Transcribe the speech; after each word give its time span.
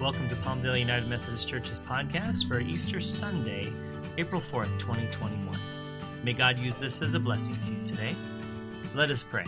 Welcome 0.00 0.30
to 0.30 0.34
Palmdale 0.36 0.80
United 0.80 1.10
Methodist 1.10 1.46
Church's 1.46 1.78
podcast 1.78 2.48
for 2.48 2.58
Easter 2.58 3.02
Sunday, 3.02 3.70
April 4.16 4.40
4th, 4.40 4.78
2021. 4.78 5.54
May 6.24 6.32
God 6.32 6.58
use 6.58 6.76
this 6.76 7.02
as 7.02 7.12
a 7.12 7.20
blessing 7.20 7.54
to 7.66 7.72
you 7.72 7.86
today. 7.86 8.16
Let 8.94 9.10
us 9.10 9.22
pray. 9.22 9.44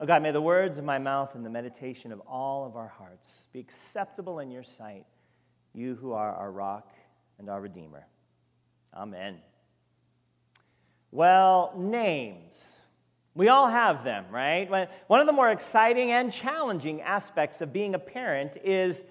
Oh 0.00 0.06
God, 0.06 0.24
may 0.24 0.32
the 0.32 0.40
words 0.40 0.76
of 0.76 0.84
my 0.84 0.98
mouth 0.98 1.36
and 1.36 1.46
the 1.46 1.50
meditation 1.50 2.10
of 2.10 2.18
all 2.26 2.66
of 2.66 2.74
our 2.74 2.88
hearts 2.88 3.46
be 3.52 3.60
acceptable 3.60 4.40
in 4.40 4.50
your 4.50 4.64
sight, 4.64 5.06
you 5.72 5.94
who 5.94 6.14
are 6.14 6.34
our 6.34 6.50
rock 6.50 6.92
and 7.38 7.48
our 7.48 7.60
Redeemer. 7.60 8.08
Amen. 8.92 9.38
Well, 11.12 11.74
names. 11.76 12.75
We 13.36 13.48
all 13.48 13.68
have 13.68 14.02
them, 14.02 14.24
right? 14.30 14.88
One 15.08 15.20
of 15.20 15.26
the 15.26 15.32
more 15.34 15.50
exciting 15.50 16.10
and 16.10 16.32
challenging 16.32 17.02
aspects 17.02 17.60
of 17.60 17.70
being 17.70 17.94
a 17.94 17.98
parent 17.98 18.56
is 18.64 19.04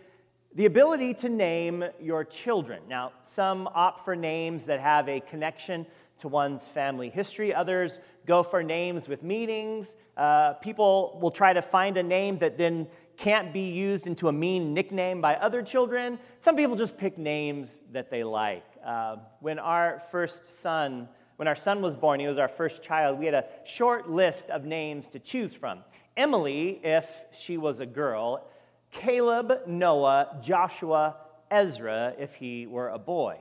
the 0.56 0.66
ability 0.66 1.14
to 1.16 1.30
name 1.30 1.84
your 2.02 2.24
children. 2.24 2.82
Now, 2.90 3.12
some 3.22 3.70
opt 3.76 4.04
for 4.04 4.16
names 4.16 4.64
that 4.64 4.80
have 4.80 5.08
a 5.08 5.20
connection 5.20 5.86
to 6.22 6.28
one's 6.28 6.66
family 6.66 7.12
history, 7.12 7.54
others 7.54 8.00
go 8.26 8.42
for 8.42 8.64
names 8.64 9.08
with 9.08 9.22
meanings. 9.22 9.96
Uh, 10.18 10.54
people 10.54 11.20
will 11.22 11.30
try 11.30 11.54
to 11.54 11.62
find 11.62 11.96
a 11.96 12.04
name 12.04 12.40
that 12.40 12.58
then 12.58 12.88
can't 13.18 13.54
be 13.54 13.70
used 13.70 14.08
into 14.08 14.28
a 14.28 14.34
mean 14.34 14.74
nickname 14.74 15.22
by 15.22 15.36
other 15.36 15.62
children. 15.62 16.18
Some 16.40 16.56
people 16.56 16.76
just 16.76 16.98
pick 16.98 17.20
names 17.20 17.80
that 17.92 18.10
they 18.10 18.24
like. 18.24 18.66
Uh, 18.84 19.18
when 19.40 19.60
our 19.60 20.02
first 20.10 20.64
son 20.64 21.10
when 21.38 21.48
our 21.48 21.56
son 21.56 21.82
was 21.82 21.96
born, 21.96 22.20
he 22.20 22.28
was 22.28 22.38
our 22.38 22.48
first 22.48 22.82
child, 22.82 23.20
we 23.20 23.26
had 23.26 23.34
a 23.34 23.46
short 23.66 24.10
list 24.10 24.50
of 24.50 24.66
names 24.66 25.08
to 25.10 25.20
choose 25.20 25.54
from. 25.54 25.80
Emily, 26.16 26.80
if 26.84 27.08
she 27.38 27.58
was 27.58 27.80
a 27.80 27.86
girl, 27.86 28.48
Caleb, 28.92 29.68
Noah, 29.68 30.38
Joshua, 30.42 31.18
Ezra, 31.52 32.14
if 32.18 32.36
he 32.36 32.66
were 32.66 32.90
a 32.90 32.98
boy. 32.98 33.38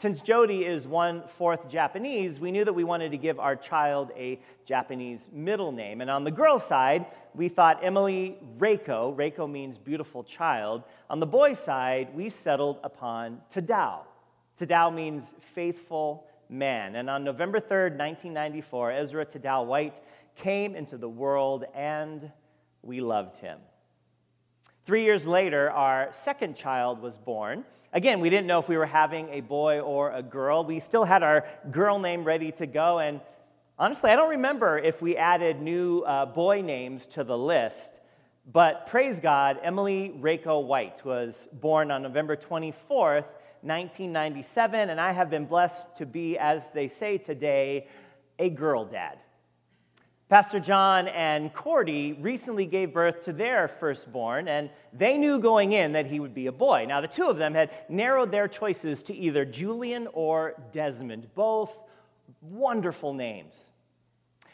Since 0.00 0.20
Jody 0.20 0.64
is 0.64 0.86
one 0.86 1.22
fourth 1.38 1.68
Japanese, 1.68 2.40
we 2.40 2.50
knew 2.50 2.64
that 2.64 2.72
we 2.72 2.84
wanted 2.84 3.12
to 3.12 3.16
give 3.16 3.38
our 3.38 3.56
child 3.56 4.10
a 4.16 4.38
Japanese 4.66 5.30
middle 5.32 5.72
name. 5.72 6.00
And 6.00 6.10
on 6.10 6.24
the 6.24 6.30
girl 6.30 6.58
side, 6.58 7.06
we 7.34 7.48
thought 7.48 7.82
Emily 7.82 8.36
Reiko, 8.58 9.16
Reiko 9.16 9.50
means 9.50 9.78
beautiful 9.78 10.24
child. 10.24 10.82
On 11.08 11.20
the 11.20 11.26
boy 11.26 11.54
side, 11.54 12.14
we 12.14 12.28
settled 12.28 12.80
upon 12.84 13.40
Tadao. 13.52 14.00
Tadao 14.60 14.92
means 14.94 15.34
faithful 15.54 16.26
man. 16.48 16.96
And 16.96 17.08
on 17.10 17.24
November 17.24 17.60
3rd, 17.60 17.98
1994, 17.98 18.92
Ezra 18.92 19.26
Tadao 19.26 19.66
White 19.66 20.00
came 20.36 20.74
into 20.76 20.96
the 20.96 21.08
world 21.08 21.64
and 21.74 22.30
we 22.82 23.00
loved 23.00 23.36
him. 23.36 23.58
Three 24.86 25.04
years 25.04 25.26
later, 25.26 25.70
our 25.70 26.10
second 26.12 26.56
child 26.56 27.00
was 27.00 27.16
born. 27.16 27.64
Again, 27.92 28.20
we 28.20 28.28
didn't 28.28 28.46
know 28.46 28.58
if 28.58 28.68
we 28.68 28.76
were 28.76 28.86
having 28.86 29.28
a 29.30 29.40
boy 29.40 29.80
or 29.80 30.12
a 30.12 30.22
girl. 30.22 30.64
We 30.64 30.80
still 30.80 31.04
had 31.04 31.22
our 31.22 31.46
girl 31.70 31.98
name 31.98 32.24
ready 32.24 32.52
to 32.52 32.66
go. 32.66 32.98
And 32.98 33.20
honestly, 33.78 34.10
I 34.10 34.16
don't 34.16 34.30
remember 34.30 34.78
if 34.78 35.00
we 35.00 35.16
added 35.16 35.62
new 35.62 36.00
uh, 36.00 36.26
boy 36.26 36.60
names 36.60 37.06
to 37.08 37.24
the 37.24 37.38
list. 37.38 38.00
But 38.52 38.88
praise 38.88 39.18
God, 39.20 39.58
Emily 39.62 40.12
Reiko 40.20 40.62
White 40.62 41.02
was 41.04 41.48
born 41.52 41.90
on 41.90 42.02
November 42.02 42.36
24th, 42.36 43.24
1997, 43.64 44.90
and 44.90 45.00
I 45.00 45.12
have 45.12 45.30
been 45.30 45.46
blessed 45.46 45.96
to 45.96 46.06
be, 46.06 46.38
as 46.38 46.70
they 46.72 46.88
say 46.88 47.18
today, 47.18 47.88
a 48.38 48.50
girl 48.50 48.84
dad. 48.84 49.18
Pastor 50.28 50.58
John 50.58 51.06
and 51.08 51.52
Cordy 51.52 52.14
recently 52.14 52.66
gave 52.66 52.94
birth 52.94 53.22
to 53.22 53.32
their 53.32 53.68
firstborn, 53.68 54.48
and 54.48 54.70
they 54.92 55.16
knew 55.16 55.38
going 55.38 55.72
in 55.72 55.92
that 55.92 56.06
he 56.06 56.18
would 56.18 56.34
be 56.34 56.46
a 56.46 56.52
boy. 56.52 56.86
Now, 56.88 57.00
the 57.00 57.08
two 57.08 57.28
of 57.28 57.36
them 57.36 57.54
had 57.54 57.70
narrowed 57.88 58.30
their 58.30 58.48
choices 58.48 59.02
to 59.04 59.14
either 59.14 59.44
Julian 59.44 60.08
or 60.12 60.54
Desmond, 60.72 61.28
both 61.34 61.76
wonderful 62.40 63.12
names. 63.12 63.66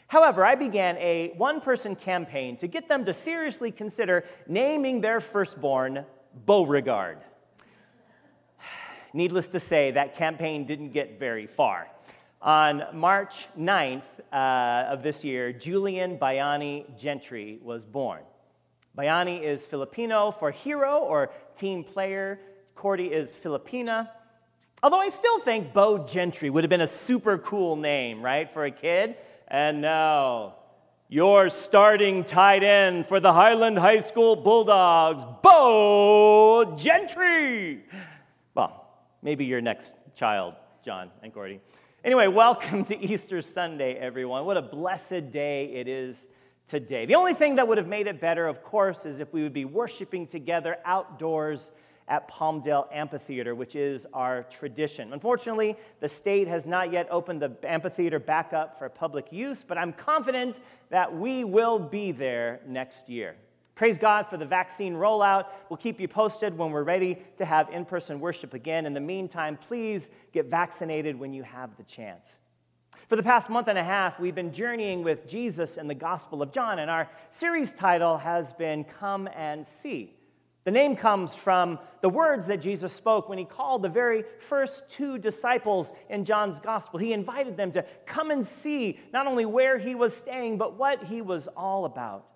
However, 0.07 0.45
I 0.45 0.55
began 0.55 0.97
a 0.97 1.31
one 1.37 1.61
person 1.61 1.95
campaign 1.95 2.57
to 2.57 2.67
get 2.67 2.89
them 2.89 3.05
to 3.05 3.13
seriously 3.13 3.71
consider 3.71 4.25
naming 4.45 4.99
their 4.99 5.21
firstborn 5.21 6.05
Beauregard. 6.45 7.19
Needless 9.13 9.49
to 9.49 9.59
say, 9.59 9.91
that 9.91 10.15
campaign 10.15 10.65
didn't 10.65 10.91
get 10.91 11.19
very 11.19 11.47
far. 11.47 11.87
On 12.41 12.83
March 12.93 13.47
9th 13.59 14.01
uh, 14.33 14.91
of 14.91 15.03
this 15.03 15.23
year, 15.23 15.53
Julian 15.53 16.17
Bayani 16.17 16.85
Gentry 16.97 17.59
was 17.61 17.85
born. 17.85 18.21
Bayani 18.97 19.41
is 19.43 19.65
Filipino 19.65 20.31
for 20.31 20.51
hero 20.51 20.99
or 20.99 21.31
team 21.57 21.83
player. 21.83 22.39
Cordy 22.75 23.07
is 23.07 23.35
Filipina. 23.35 24.09
Although 24.83 24.99
I 24.99 25.09
still 25.09 25.39
think 25.39 25.73
Bo 25.73 26.07
Gentry 26.07 26.49
would 26.49 26.63
have 26.63 26.69
been 26.69 26.81
a 26.81 26.87
super 26.87 27.37
cool 27.37 27.75
name, 27.75 28.23
right, 28.23 28.51
for 28.51 28.65
a 28.65 28.71
kid. 28.71 29.15
And 29.47 29.81
no, 29.81 30.55
your 31.07 31.49
starting 31.49 32.23
tight 32.23 32.63
end 32.63 33.05
for 33.05 33.19
the 33.19 33.33
Highland 33.33 33.77
High 33.77 33.99
School 33.99 34.35
Bulldogs, 34.35 35.23
Bo 35.43 36.75
Gentry. 36.75 37.83
Well, 38.55 38.80
maybe 39.21 39.45
your 39.45 39.61
next 39.61 39.95
child, 40.15 40.55
John 40.83 41.11
and 41.21 41.33
Cordy. 41.33 41.59
Anyway, 42.03 42.27
welcome 42.27 42.83
to 42.85 42.97
Easter 42.99 43.41
Sunday, 43.41 43.93
everyone. 43.93 44.45
What 44.45 44.57
a 44.57 44.61
blessed 44.61 45.31
day 45.31 45.71
it 45.75 45.87
is 45.87 46.15
today. 46.67 47.05
The 47.05 47.15
only 47.15 47.33
thing 47.33 47.55
that 47.57 47.67
would 47.67 47.77
have 47.77 47.87
made 47.87 48.07
it 48.07 48.19
better, 48.19 48.47
of 48.47 48.63
course, 48.63 49.05
is 49.05 49.19
if 49.19 49.31
we 49.31 49.43
would 49.43 49.53
be 49.53 49.65
worshiping 49.65 50.25
together 50.25 50.77
outdoors 50.85 51.71
at 52.07 52.29
Palmdale 52.29 52.87
Amphitheater, 52.91 53.53
which 53.53 53.75
is 53.75 54.07
our 54.13 54.43
tradition. 54.43 55.13
Unfortunately, 55.13 55.77
the 55.99 56.09
state 56.09 56.47
has 56.47 56.65
not 56.65 56.91
yet 56.91 57.07
opened 57.11 57.41
the 57.41 57.55
amphitheater 57.63 58.19
back 58.19 58.53
up 58.53 58.79
for 58.79 58.89
public 58.89 59.31
use, 59.31 59.63
but 59.65 59.77
I'm 59.77 59.93
confident 59.93 60.59
that 60.89 61.15
we 61.15 61.43
will 61.43 61.77
be 61.77 62.11
there 62.11 62.61
next 62.67 63.07
year. 63.07 63.35
Praise 63.75 63.97
God 63.97 64.27
for 64.27 64.37
the 64.37 64.45
vaccine 64.45 64.93
rollout. 64.93 65.45
We'll 65.69 65.77
keep 65.77 65.99
you 65.99 66.07
posted 66.07 66.57
when 66.57 66.71
we're 66.71 66.83
ready 66.83 67.17
to 67.37 67.45
have 67.45 67.69
in 67.69 67.85
person 67.85 68.19
worship 68.19 68.53
again. 68.53 68.85
In 68.85 68.93
the 68.93 68.99
meantime, 68.99 69.57
please 69.57 70.07
get 70.33 70.47
vaccinated 70.47 71.17
when 71.17 71.33
you 71.33 71.43
have 71.43 71.75
the 71.77 71.83
chance. 71.83 72.35
For 73.07 73.15
the 73.15 73.23
past 73.23 73.49
month 73.49 73.67
and 73.67 73.77
a 73.77 73.83
half, 73.83 74.19
we've 74.19 74.35
been 74.35 74.53
journeying 74.53 75.03
with 75.03 75.27
Jesus 75.27 75.77
in 75.77 75.87
the 75.87 75.95
Gospel 75.95 76.41
of 76.41 76.53
John, 76.53 76.79
and 76.79 76.89
our 76.89 77.09
series 77.29 77.73
title 77.73 78.17
has 78.17 78.53
been 78.53 78.83
Come 78.83 79.27
and 79.35 79.67
See. 79.67 80.15
The 80.63 80.71
name 80.71 80.95
comes 80.95 81.33
from 81.33 81.79
the 82.01 82.09
words 82.09 82.45
that 82.47 82.61
Jesus 82.61 82.93
spoke 82.93 83.27
when 83.27 83.39
he 83.39 83.45
called 83.45 83.81
the 83.81 83.89
very 83.89 84.23
first 84.47 84.87
two 84.89 85.17
disciples 85.17 85.91
in 86.07 86.23
John's 86.23 86.59
gospel. 86.59 86.99
He 86.99 87.13
invited 87.13 87.57
them 87.57 87.71
to 87.71 87.83
come 88.05 88.29
and 88.29 88.45
see 88.45 88.99
not 89.11 89.25
only 89.25 89.43
where 89.43 89.79
he 89.79 89.95
was 89.95 90.15
staying, 90.15 90.59
but 90.59 90.77
what 90.77 91.03
he 91.03 91.21
was 91.21 91.49
all 91.57 91.85
about. 91.85 92.27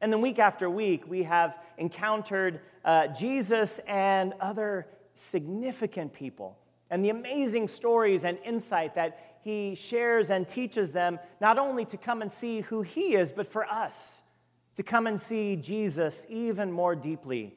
And 0.00 0.12
then 0.12 0.20
week 0.20 0.38
after 0.38 0.70
week, 0.70 1.04
we 1.08 1.22
have 1.24 1.56
encountered 1.78 2.60
uh, 2.84 3.08
Jesus 3.08 3.80
and 3.86 4.32
other 4.40 4.86
significant 5.14 6.12
people 6.12 6.56
and 6.90 7.04
the 7.04 7.10
amazing 7.10 7.68
stories 7.68 8.24
and 8.24 8.38
insight 8.44 8.94
that 8.96 9.38
he 9.42 9.74
shares 9.74 10.30
and 10.30 10.46
teaches 10.46 10.92
them, 10.92 11.18
not 11.40 11.58
only 11.58 11.84
to 11.86 11.96
come 11.96 12.20
and 12.20 12.30
see 12.30 12.60
who 12.62 12.82
he 12.82 13.14
is, 13.14 13.32
but 13.32 13.46
for 13.46 13.64
us 13.64 14.22
to 14.76 14.82
come 14.82 15.06
and 15.06 15.18
see 15.18 15.56
Jesus 15.56 16.26
even 16.28 16.70
more 16.70 16.94
deeply 16.94 17.54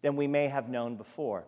than 0.00 0.16
we 0.16 0.26
may 0.26 0.48
have 0.48 0.68
known 0.68 0.96
before. 0.96 1.44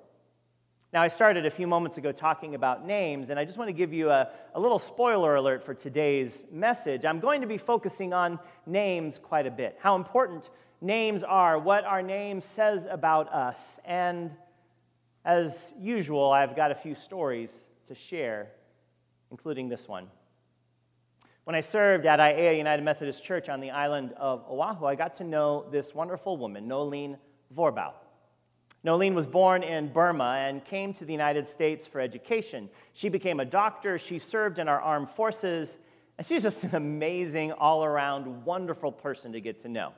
Now, 0.95 1.03
I 1.03 1.09
started 1.09 1.45
a 1.45 1.51
few 1.51 1.67
moments 1.67 1.99
ago 1.99 2.13
talking 2.13 2.55
about 2.55 2.87
names, 2.87 3.31
and 3.31 3.37
I 3.37 3.45
just 3.45 3.59
want 3.59 3.67
to 3.67 3.73
give 3.73 3.93
you 3.93 4.11
a, 4.11 4.29
a, 4.55 4.61
little 4.61 4.79
spoiler 4.79 5.35
alert 5.35 5.65
for 5.65 5.75
today's 5.75 6.45
message. 6.53 7.05
I'm 7.05 7.19
going 7.19 7.41
to 7.41 7.49
be 7.49 7.59
focusing 7.59 8.13
on 8.13 8.39
names 8.65 9.19
quite 9.21 9.45
a 9.45 9.51
bit, 9.51 9.77
how 9.81 9.97
important 9.97 10.49
names 10.81 11.25
are, 11.25 11.59
what 11.59 11.83
our 11.83 12.01
name 12.01 12.41
says 12.41 12.87
about 12.89 13.29
us. 13.33 13.81
And 13.85 14.31
as 15.25 15.73
usual, 15.81 16.31
I've 16.31 16.55
got 16.55 16.71
a 16.71 16.77
few 16.77 16.95
stories 16.95 17.51
to 17.89 17.97
share, 17.97 18.53
including 19.33 19.69
this 19.69 19.89
one. 19.89 20.07
When 21.43 21.57
I 21.57 21.61
served 21.61 22.07
at 22.07 22.21
Aiea 22.21 22.57
United 22.57 22.85
Methodist 22.85 23.25
Church 23.25 23.49
on 23.49 23.59
the 23.59 23.73
island 23.73 24.13
of 24.17 24.45
Oahu, 24.49 24.87
I 24.87 24.95
got 24.95 25.17
to 25.17 25.25
know 25.25 25.67
this 25.73 25.93
wonderful 25.93 26.37
woman, 26.37 26.69
Nolene 26.69 27.17
Vorbau. 27.53 27.95
Nolene 28.85 29.15
was 29.15 29.27
born 29.27 29.63
in 29.63 29.93
Burma 29.93 30.45
and 30.47 30.63
came 30.65 30.93
to 30.95 31.05
the 31.05 31.13
United 31.13 31.47
States 31.47 31.87
for 31.87 32.01
education. 32.01 32.69
She 32.93 33.09
became 33.09 33.41
a 33.41 33.45
doctor, 33.45 33.99
she 33.99 34.19
served 34.19 34.59
in 34.59 34.69
our 34.69 34.81
armed 34.81 35.11
forces, 35.11 35.79
and 36.19 36.27
she's 36.27 36.43
just 36.43 36.63
an 36.65 36.75
amazing, 36.75 37.53
all 37.53 37.85
around, 37.85 38.45
wonderful 38.45 38.93
person 38.93 39.33
to 39.33 39.41
get 39.41 39.63
to 39.63 39.69
know. 39.69 39.93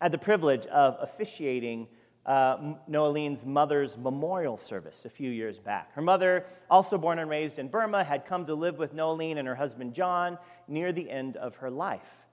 I 0.00 0.06
had 0.06 0.12
the 0.12 0.18
privilege 0.18 0.64
of 0.66 0.96
officiating 1.00 1.88
uh, 2.24 2.74
Nolene's 2.88 3.44
mother's 3.44 3.96
memorial 3.96 4.56
service 4.56 5.04
a 5.04 5.10
few 5.10 5.30
years 5.30 5.58
back. 5.58 5.92
Her 5.94 6.02
mother, 6.02 6.46
also 6.70 6.98
born 6.98 7.18
and 7.18 7.28
raised 7.28 7.58
in 7.58 7.68
Burma, 7.68 8.04
had 8.04 8.26
come 8.26 8.46
to 8.46 8.54
live 8.54 8.78
with 8.78 8.94
Nolene 8.94 9.38
and 9.38 9.48
her 9.48 9.54
husband 9.54 9.94
John 9.94 10.38
near 10.66 10.92
the 10.92 11.10
end 11.10 11.36
of 11.36 11.56
her 11.56 11.70
life. 11.70 12.27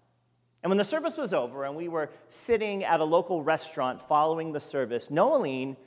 And 0.65 0.71
when 0.71 0.79
the 0.79 0.83
service 0.83 1.15
was 1.15 1.31
over 1.31 1.63
and 1.63 1.75
we 1.75 1.89
were 1.89 2.09
sitting 2.29 2.83
at 2.83 2.99
a 2.99 3.03
local 3.03 3.43
restaurant 3.43 4.01
following 4.01 4.51
the 4.51 4.59
service, 4.59 5.11
Noeline 5.11 5.77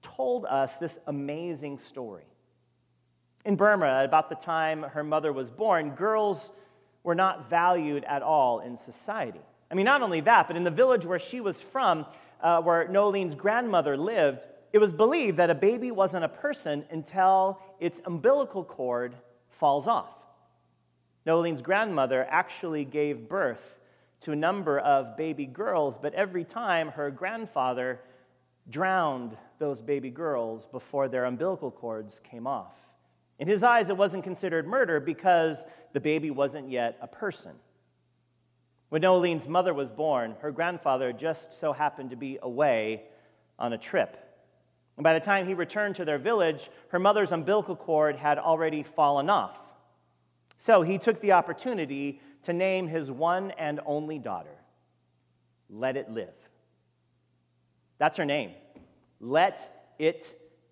told 0.00 0.46
us 0.46 0.78
this 0.78 0.98
amazing 1.06 1.76
story. 1.76 2.24
In 3.44 3.56
Burma, 3.56 4.04
about 4.04 4.30
the 4.30 4.34
time 4.36 4.84
her 4.84 5.04
mother 5.04 5.34
was 5.34 5.50
born, 5.50 5.90
girls 5.90 6.50
were 7.02 7.14
not 7.14 7.50
valued 7.50 8.04
at 8.04 8.22
all 8.22 8.60
in 8.60 8.78
society. 8.78 9.42
I 9.70 9.74
mean, 9.74 9.84
not 9.84 10.00
only 10.00 10.22
that, 10.22 10.46
but 10.46 10.56
in 10.56 10.64
the 10.64 10.70
village 10.70 11.04
where 11.04 11.18
she 11.18 11.42
was 11.42 11.60
from, 11.60 12.06
uh, 12.40 12.62
where 12.62 12.88
Noeline's 12.88 13.34
grandmother 13.34 13.98
lived, 13.98 14.40
it 14.72 14.78
was 14.78 14.94
believed 14.94 15.36
that 15.36 15.50
a 15.50 15.54
baby 15.54 15.90
wasn't 15.90 16.24
a 16.24 16.28
person 16.30 16.86
until 16.90 17.60
its 17.80 18.00
umbilical 18.06 18.64
cord 18.64 19.14
falls 19.50 19.86
off. 19.86 20.22
Noeline's 21.26 21.60
grandmother 21.60 22.26
actually 22.30 22.86
gave 22.86 23.28
birth 23.28 23.74
to 24.26 24.32
a 24.32 24.36
number 24.36 24.80
of 24.80 25.16
baby 25.16 25.46
girls, 25.46 25.98
but 26.02 26.12
every 26.12 26.42
time 26.42 26.88
her 26.88 27.12
grandfather 27.12 28.00
drowned 28.68 29.36
those 29.60 29.80
baby 29.80 30.10
girls 30.10 30.66
before 30.66 31.06
their 31.06 31.26
umbilical 31.26 31.70
cords 31.70 32.20
came 32.28 32.44
off. 32.44 32.74
In 33.38 33.46
his 33.46 33.62
eyes, 33.62 33.88
it 33.88 33.96
wasn't 33.96 34.24
considered 34.24 34.66
murder 34.66 34.98
because 34.98 35.64
the 35.92 36.00
baby 36.00 36.32
wasn't 36.32 36.68
yet 36.68 36.98
a 37.00 37.06
person. 37.06 37.52
When 38.88 39.02
Noeline's 39.02 39.46
mother 39.46 39.72
was 39.72 39.92
born, 39.92 40.34
her 40.40 40.50
grandfather 40.50 41.12
just 41.12 41.52
so 41.52 41.72
happened 41.72 42.10
to 42.10 42.16
be 42.16 42.40
away 42.42 43.04
on 43.60 43.72
a 43.74 43.78
trip. 43.78 44.16
And 44.96 45.04
by 45.04 45.14
the 45.14 45.24
time 45.24 45.46
he 45.46 45.54
returned 45.54 45.94
to 45.96 46.04
their 46.04 46.18
village, 46.18 46.68
her 46.88 46.98
mother's 46.98 47.30
umbilical 47.30 47.76
cord 47.76 48.16
had 48.16 48.38
already 48.38 48.82
fallen 48.82 49.30
off. 49.30 49.56
So 50.58 50.82
he 50.82 50.98
took 50.98 51.20
the 51.20 51.30
opportunity 51.30 52.20
to 52.46 52.52
name 52.52 52.86
his 52.86 53.10
one 53.10 53.50
and 53.52 53.80
only 53.84 54.18
daughter, 54.18 54.56
Let 55.68 55.96
It 55.96 56.10
Live. 56.10 56.34
That's 57.98 58.16
her 58.16 58.24
name. 58.24 58.52
Let 59.20 59.92
It 59.98 60.24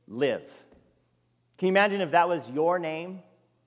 Live. 0.06 0.44
Can 1.58 1.66
you 1.66 1.72
imagine 1.72 2.00
if 2.00 2.12
that 2.12 2.28
was 2.28 2.48
your 2.48 2.78
name 2.78 3.20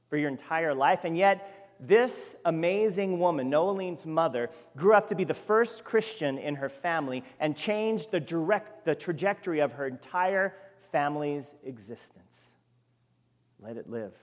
for 0.09 0.18
your 0.18 0.30
entire 0.30 0.74
life? 0.74 1.01
And 1.04 1.18
yet, 1.18 1.75
this 1.80 2.36
amazing 2.45 3.19
woman, 3.19 3.50
Noeline's 3.50 4.06
mother, 4.06 4.50
grew 4.77 4.94
up 4.94 5.09
to 5.09 5.15
be 5.15 5.25
the 5.25 5.33
first 5.33 5.83
Christian 5.83 6.38
in 6.38 6.56
her 6.56 6.69
family 6.69 7.24
and 7.39 7.56
changed 7.57 8.12
the, 8.12 8.19
direct, 8.19 8.86
the 8.86 8.95
trajectory 8.95 9.59
of 9.59 9.74
her 9.74 9.86
entire 9.86 10.56
family's 10.92 11.45
existence. 11.65 12.50
Let 13.59 13.75
it 13.77 13.89
live. 13.89 14.13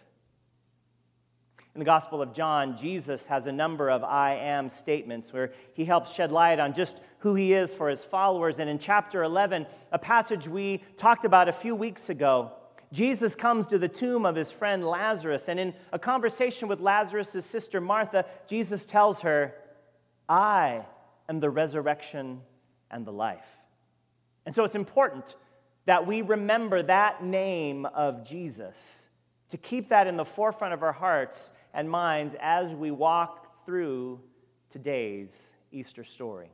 In 1.74 1.80
the 1.80 1.84
Gospel 1.84 2.22
of 2.22 2.32
John, 2.32 2.76
Jesus 2.76 3.26
has 3.26 3.46
a 3.46 3.52
number 3.52 3.90
of 3.90 4.04
I 4.04 4.36
am 4.36 4.68
statements 4.68 5.32
where 5.32 5.52
he 5.72 5.84
helps 5.84 6.14
shed 6.14 6.30
light 6.30 6.60
on 6.60 6.72
just 6.72 7.00
who 7.18 7.34
he 7.34 7.52
is 7.52 7.74
for 7.74 7.88
his 7.88 8.04
followers. 8.04 8.60
And 8.60 8.70
in 8.70 8.78
chapter 8.78 9.24
11, 9.24 9.66
a 9.90 9.98
passage 9.98 10.46
we 10.46 10.84
talked 10.96 11.24
about 11.24 11.48
a 11.48 11.52
few 11.52 11.74
weeks 11.74 12.10
ago, 12.10 12.52
Jesus 12.92 13.34
comes 13.34 13.66
to 13.66 13.78
the 13.78 13.88
tomb 13.88 14.24
of 14.24 14.36
his 14.36 14.52
friend 14.52 14.84
Lazarus. 14.84 15.48
And 15.48 15.58
in 15.58 15.74
a 15.92 15.98
conversation 15.98 16.68
with 16.68 16.78
Lazarus' 16.78 17.44
sister 17.44 17.80
Martha, 17.80 18.24
Jesus 18.46 18.84
tells 18.84 19.22
her, 19.22 19.52
I 20.28 20.84
am 21.28 21.40
the 21.40 21.50
resurrection 21.50 22.42
and 22.88 23.04
the 23.04 23.12
life. 23.12 23.48
And 24.46 24.54
so 24.54 24.62
it's 24.62 24.76
important 24.76 25.34
that 25.86 26.06
we 26.06 26.22
remember 26.22 26.84
that 26.84 27.24
name 27.24 27.84
of 27.84 28.24
Jesus, 28.24 28.92
to 29.50 29.56
keep 29.56 29.88
that 29.88 30.06
in 30.06 30.16
the 30.16 30.24
forefront 30.24 30.72
of 30.72 30.84
our 30.84 30.92
hearts 30.92 31.50
and 31.74 31.90
minds 31.90 32.34
as 32.40 32.72
we 32.72 32.90
walk 32.90 33.64
through 33.66 34.20
today's 34.70 35.30
Easter 35.72 36.04
story. 36.04 36.50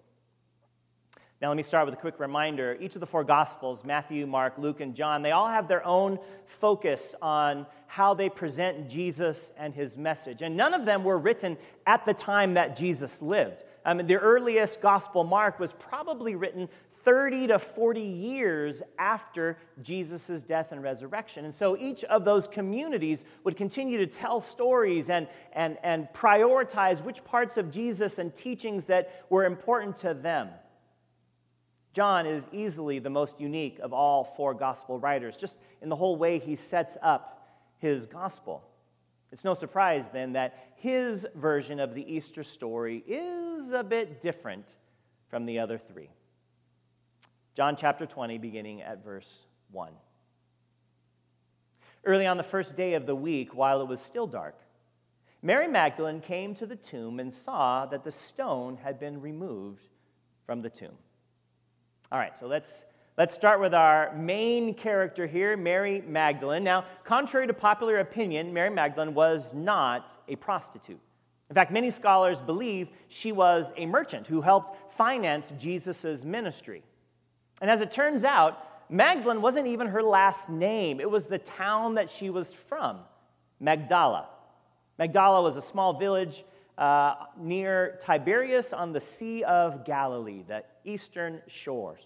Now, 1.40 1.48
let 1.48 1.56
me 1.56 1.62
start 1.62 1.86
with 1.86 1.94
a 1.94 2.00
quick 2.00 2.20
reminder. 2.20 2.76
Each 2.80 2.94
of 2.94 3.00
the 3.00 3.06
four 3.06 3.24
Gospels, 3.24 3.82
Matthew, 3.82 4.26
Mark, 4.26 4.58
Luke, 4.58 4.80
and 4.80 4.94
John, 4.94 5.22
they 5.22 5.30
all 5.30 5.48
have 5.48 5.68
their 5.68 5.84
own 5.86 6.18
focus 6.46 7.14
on 7.22 7.66
how 7.86 8.12
they 8.12 8.28
present 8.28 8.90
Jesus 8.90 9.50
and 9.56 9.74
his 9.74 9.96
message. 9.96 10.42
And 10.42 10.54
none 10.54 10.74
of 10.74 10.84
them 10.84 11.02
were 11.02 11.16
written 11.16 11.56
at 11.86 12.04
the 12.04 12.12
time 12.12 12.54
that 12.54 12.76
Jesus 12.76 13.22
lived. 13.22 13.62
Um, 13.86 14.06
the 14.06 14.16
earliest 14.16 14.82
Gospel, 14.82 15.24
Mark, 15.24 15.58
was 15.58 15.72
probably 15.72 16.34
written 16.34 16.68
30 17.04 17.48
to 17.48 17.58
40 17.58 18.00
years 18.00 18.82
after 18.98 19.56
Jesus' 19.82 20.42
death 20.42 20.72
and 20.72 20.82
resurrection. 20.82 21.44
And 21.44 21.54
so 21.54 21.76
each 21.76 22.04
of 22.04 22.24
those 22.24 22.46
communities 22.46 23.24
would 23.44 23.56
continue 23.56 23.98
to 23.98 24.06
tell 24.06 24.40
stories 24.40 25.08
and, 25.08 25.26
and, 25.52 25.78
and 25.82 26.08
prioritize 26.14 27.02
which 27.02 27.24
parts 27.24 27.56
of 27.56 27.70
Jesus 27.70 28.18
and 28.18 28.34
teachings 28.34 28.84
that 28.84 29.24
were 29.30 29.44
important 29.44 29.96
to 29.96 30.14
them. 30.14 30.50
John 31.92 32.26
is 32.26 32.44
easily 32.52 32.98
the 32.98 33.10
most 33.10 33.40
unique 33.40 33.78
of 33.80 33.92
all 33.92 34.24
four 34.24 34.54
gospel 34.54 34.98
writers, 34.98 35.36
just 35.36 35.56
in 35.82 35.88
the 35.88 35.96
whole 35.96 36.16
way 36.16 36.38
he 36.38 36.54
sets 36.54 36.96
up 37.02 37.48
his 37.78 38.06
gospel. 38.06 38.62
It's 39.32 39.44
no 39.44 39.54
surprise 39.54 40.04
then 40.12 40.32
that 40.32 40.72
his 40.76 41.26
version 41.34 41.80
of 41.80 41.94
the 41.94 42.02
Easter 42.12 42.42
story 42.42 43.02
is 43.06 43.70
a 43.70 43.82
bit 43.82 44.20
different 44.20 44.66
from 45.28 45.46
the 45.46 45.58
other 45.58 45.78
three. 45.78 46.10
John 47.60 47.76
chapter 47.76 48.06
20, 48.06 48.38
beginning 48.38 48.80
at 48.80 49.04
verse 49.04 49.28
1. 49.70 49.92
Early 52.06 52.24
on 52.24 52.38
the 52.38 52.42
first 52.42 52.74
day 52.74 52.94
of 52.94 53.04
the 53.04 53.14
week, 53.14 53.54
while 53.54 53.82
it 53.82 53.86
was 53.86 54.00
still 54.00 54.26
dark, 54.26 54.54
Mary 55.42 55.68
Magdalene 55.68 56.22
came 56.22 56.54
to 56.54 56.64
the 56.64 56.74
tomb 56.74 57.20
and 57.20 57.30
saw 57.30 57.84
that 57.84 58.02
the 58.02 58.12
stone 58.12 58.78
had 58.82 58.98
been 58.98 59.20
removed 59.20 59.82
from 60.46 60.62
the 60.62 60.70
tomb. 60.70 60.94
All 62.10 62.18
right, 62.18 62.32
so 62.40 62.46
let's, 62.46 62.86
let's 63.18 63.34
start 63.34 63.60
with 63.60 63.74
our 63.74 64.16
main 64.16 64.72
character 64.72 65.26
here, 65.26 65.54
Mary 65.54 66.00
Magdalene. 66.00 66.64
Now, 66.64 66.86
contrary 67.04 67.46
to 67.46 67.52
popular 67.52 67.98
opinion, 67.98 68.54
Mary 68.54 68.70
Magdalene 68.70 69.12
was 69.12 69.52
not 69.52 70.18
a 70.28 70.36
prostitute. 70.36 71.00
In 71.50 71.54
fact, 71.54 71.72
many 71.72 71.90
scholars 71.90 72.40
believe 72.40 72.88
she 73.08 73.32
was 73.32 73.70
a 73.76 73.84
merchant 73.84 74.28
who 74.28 74.40
helped 74.40 74.96
finance 74.96 75.52
Jesus' 75.58 76.24
ministry. 76.24 76.84
And 77.60 77.70
as 77.70 77.80
it 77.80 77.90
turns 77.90 78.24
out, 78.24 78.66
Magdalene 78.90 79.40
wasn't 79.40 79.66
even 79.68 79.86
her 79.88 80.02
last 80.02 80.48
name, 80.48 81.00
it 81.00 81.10
was 81.10 81.26
the 81.26 81.38
town 81.38 81.94
that 81.94 82.10
she 82.10 82.30
was 82.30 82.52
from, 82.52 82.98
Magdala. 83.60 84.28
Magdala 84.98 85.42
was 85.42 85.56
a 85.56 85.62
small 85.62 85.98
village 85.98 86.44
uh, 86.76 87.14
near 87.38 87.98
Tiberias 88.02 88.72
on 88.72 88.92
the 88.92 89.00
Sea 89.00 89.44
of 89.44 89.84
Galilee, 89.84 90.42
the 90.46 90.64
eastern 90.84 91.40
shores. 91.46 92.00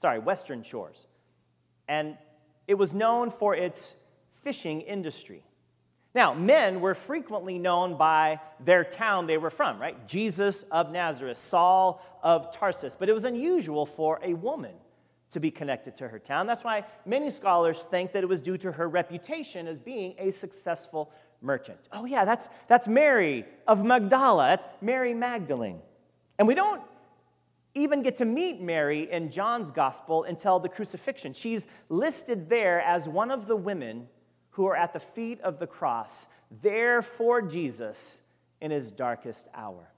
Sorry, 0.00 0.18
western 0.18 0.62
shores. 0.62 1.06
And 1.88 2.16
it 2.66 2.74
was 2.74 2.94
known 2.94 3.30
for 3.30 3.54
its 3.54 3.94
fishing 4.42 4.80
industry. 4.80 5.42
Now, 6.16 6.32
men 6.32 6.80
were 6.80 6.94
frequently 6.94 7.58
known 7.58 7.98
by 7.98 8.40
their 8.64 8.84
town 8.84 9.26
they 9.26 9.36
were 9.36 9.50
from, 9.50 9.78
right? 9.78 10.08
Jesus 10.08 10.64
of 10.70 10.90
Nazareth, 10.90 11.36
Saul 11.36 12.00
of 12.22 12.56
Tarsus. 12.56 12.96
But 12.98 13.10
it 13.10 13.12
was 13.12 13.24
unusual 13.24 13.84
for 13.84 14.18
a 14.22 14.32
woman 14.32 14.72
to 15.32 15.40
be 15.40 15.50
connected 15.50 15.94
to 15.96 16.08
her 16.08 16.18
town. 16.18 16.46
That's 16.46 16.64
why 16.64 16.86
many 17.04 17.28
scholars 17.28 17.86
think 17.90 18.12
that 18.12 18.22
it 18.22 18.26
was 18.30 18.40
due 18.40 18.56
to 18.56 18.72
her 18.72 18.88
reputation 18.88 19.68
as 19.68 19.78
being 19.78 20.14
a 20.18 20.30
successful 20.30 21.12
merchant. 21.42 21.80
Oh, 21.92 22.06
yeah, 22.06 22.24
that's, 22.24 22.48
that's 22.66 22.88
Mary 22.88 23.44
of 23.66 23.84
Magdala. 23.84 24.46
That's 24.46 24.66
Mary 24.80 25.12
Magdalene. 25.12 25.80
And 26.38 26.48
we 26.48 26.54
don't 26.54 26.80
even 27.74 28.02
get 28.02 28.16
to 28.16 28.24
meet 28.24 28.62
Mary 28.62 29.06
in 29.12 29.30
John's 29.30 29.70
gospel 29.70 30.24
until 30.24 30.60
the 30.60 30.70
crucifixion. 30.70 31.34
She's 31.34 31.66
listed 31.90 32.48
there 32.48 32.80
as 32.80 33.06
one 33.06 33.30
of 33.30 33.46
the 33.46 33.56
women 33.56 34.08
who 34.56 34.64
are 34.66 34.74
at 34.74 34.94
the 34.94 35.00
feet 35.00 35.38
of 35.42 35.58
the 35.58 35.66
cross, 35.66 36.28
there 36.62 37.02
for 37.02 37.42
Jesus 37.42 38.22
in 38.58 38.70
his 38.70 38.90
darkest 38.90 39.46
hour. 39.54 39.92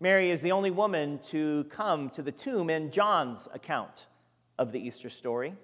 Mary 0.00 0.32
is 0.32 0.40
the 0.40 0.50
only 0.50 0.72
woman 0.72 1.20
to 1.30 1.64
come 1.70 2.10
to 2.10 2.22
the 2.22 2.32
tomb 2.32 2.68
in 2.68 2.90
John's 2.90 3.46
account 3.54 4.06
of 4.58 4.72
the 4.72 4.80
Easter 4.80 5.08
story. 5.08 5.54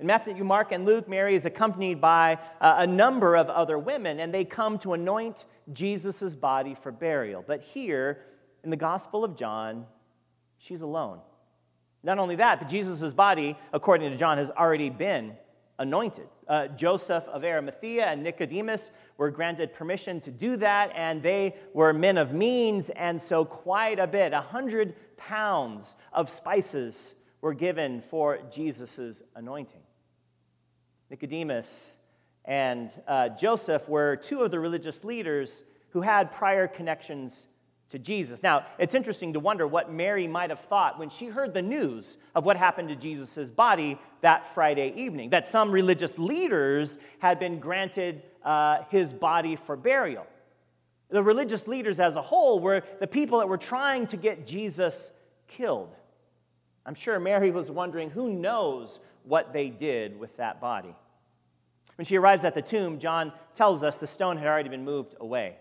In 0.00 0.06
Matthew, 0.06 0.42
Mark, 0.42 0.72
and 0.72 0.84
Luke, 0.84 1.08
Mary 1.08 1.36
is 1.36 1.46
accompanied 1.46 2.00
by 2.00 2.40
uh, 2.60 2.74
a 2.78 2.86
number 2.88 3.36
of 3.36 3.48
other 3.48 3.78
women, 3.78 4.18
and 4.18 4.34
they 4.34 4.44
come 4.44 4.76
to 4.80 4.94
anoint 4.94 5.44
Jesus' 5.72 6.34
body 6.34 6.74
for 6.74 6.90
burial. 6.90 7.44
But 7.46 7.62
here, 7.62 8.18
in 8.64 8.70
the 8.70 8.76
Gospel 8.76 9.22
of 9.22 9.36
John, 9.36 9.86
she's 10.58 10.80
alone. 10.80 11.20
Not 12.02 12.18
only 12.18 12.34
that, 12.34 12.58
but 12.58 12.68
Jesus' 12.68 13.12
body, 13.12 13.56
according 13.72 14.10
to 14.10 14.16
John, 14.16 14.38
has 14.38 14.50
already 14.50 14.90
been 14.90 15.34
anointed. 15.78 16.28
Uh, 16.46 16.68
Joseph 16.68 17.24
of 17.24 17.44
Arimathea 17.44 18.04
and 18.06 18.22
Nicodemus 18.22 18.90
were 19.18 19.30
granted 19.30 19.74
permission 19.74 20.20
to 20.20 20.30
do 20.30 20.56
that, 20.58 20.92
and 20.94 21.22
they 21.22 21.54
were 21.72 21.92
men 21.92 22.18
of 22.18 22.32
means, 22.32 22.90
and 22.90 23.20
so 23.20 23.44
quite 23.44 23.98
a 23.98 24.06
bit, 24.06 24.32
a 24.32 24.40
hundred 24.40 24.94
pounds 25.16 25.94
of 26.12 26.30
spices 26.30 27.14
were 27.40 27.54
given 27.54 28.02
for 28.10 28.38
Jesus' 28.50 29.22
anointing. 29.34 29.80
Nicodemus 31.10 31.92
and 32.44 32.90
uh, 33.06 33.30
Joseph 33.30 33.88
were 33.88 34.16
two 34.16 34.42
of 34.42 34.50
the 34.50 34.60
religious 34.60 35.04
leaders 35.04 35.64
who 35.90 36.00
had 36.02 36.32
prior 36.32 36.66
connections 36.66 37.46
to 37.94 37.98
Jesus. 38.00 38.42
Now, 38.42 38.66
it's 38.76 38.96
interesting 38.96 39.34
to 39.34 39.40
wonder 39.40 39.68
what 39.68 39.90
Mary 39.90 40.26
might 40.26 40.50
have 40.50 40.58
thought 40.68 40.98
when 40.98 41.08
she 41.08 41.26
heard 41.26 41.54
the 41.54 41.62
news 41.62 42.18
of 42.34 42.44
what 42.44 42.56
happened 42.56 42.88
to 42.88 42.96
Jesus' 42.96 43.52
body 43.52 44.00
that 44.20 44.52
Friday 44.52 44.92
evening, 44.96 45.30
that 45.30 45.46
some 45.46 45.70
religious 45.70 46.18
leaders 46.18 46.98
had 47.20 47.38
been 47.38 47.60
granted 47.60 48.22
uh, 48.44 48.78
his 48.90 49.12
body 49.12 49.54
for 49.54 49.76
burial. 49.76 50.26
The 51.10 51.22
religious 51.22 51.68
leaders 51.68 52.00
as 52.00 52.16
a 52.16 52.22
whole 52.22 52.58
were 52.58 52.82
the 52.98 53.06
people 53.06 53.38
that 53.38 53.48
were 53.48 53.58
trying 53.58 54.08
to 54.08 54.16
get 54.16 54.44
Jesus 54.44 55.12
killed. 55.46 55.94
I'm 56.84 56.96
sure 56.96 57.20
Mary 57.20 57.52
was 57.52 57.70
wondering 57.70 58.10
who 58.10 58.28
knows 58.28 58.98
what 59.22 59.52
they 59.52 59.68
did 59.68 60.18
with 60.18 60.36
that 60.38 60.60
body. 60.60 60.96
When 61.94 62.06
she 62.06 62.16
arrives 62.16 62.44
at 62.44 62.56
the 62.56 62.62
tomb, 62.62 62.98
John 62.98 63.32
tells 63.54 63.84
us 63.84 63.98
the 63.98 64.08
stone 64.08 64.36
had 64.36 64.48
already 64.48 64.68
been 64.68 64.84
moved 64.84 65.14
away. 65.20 65.58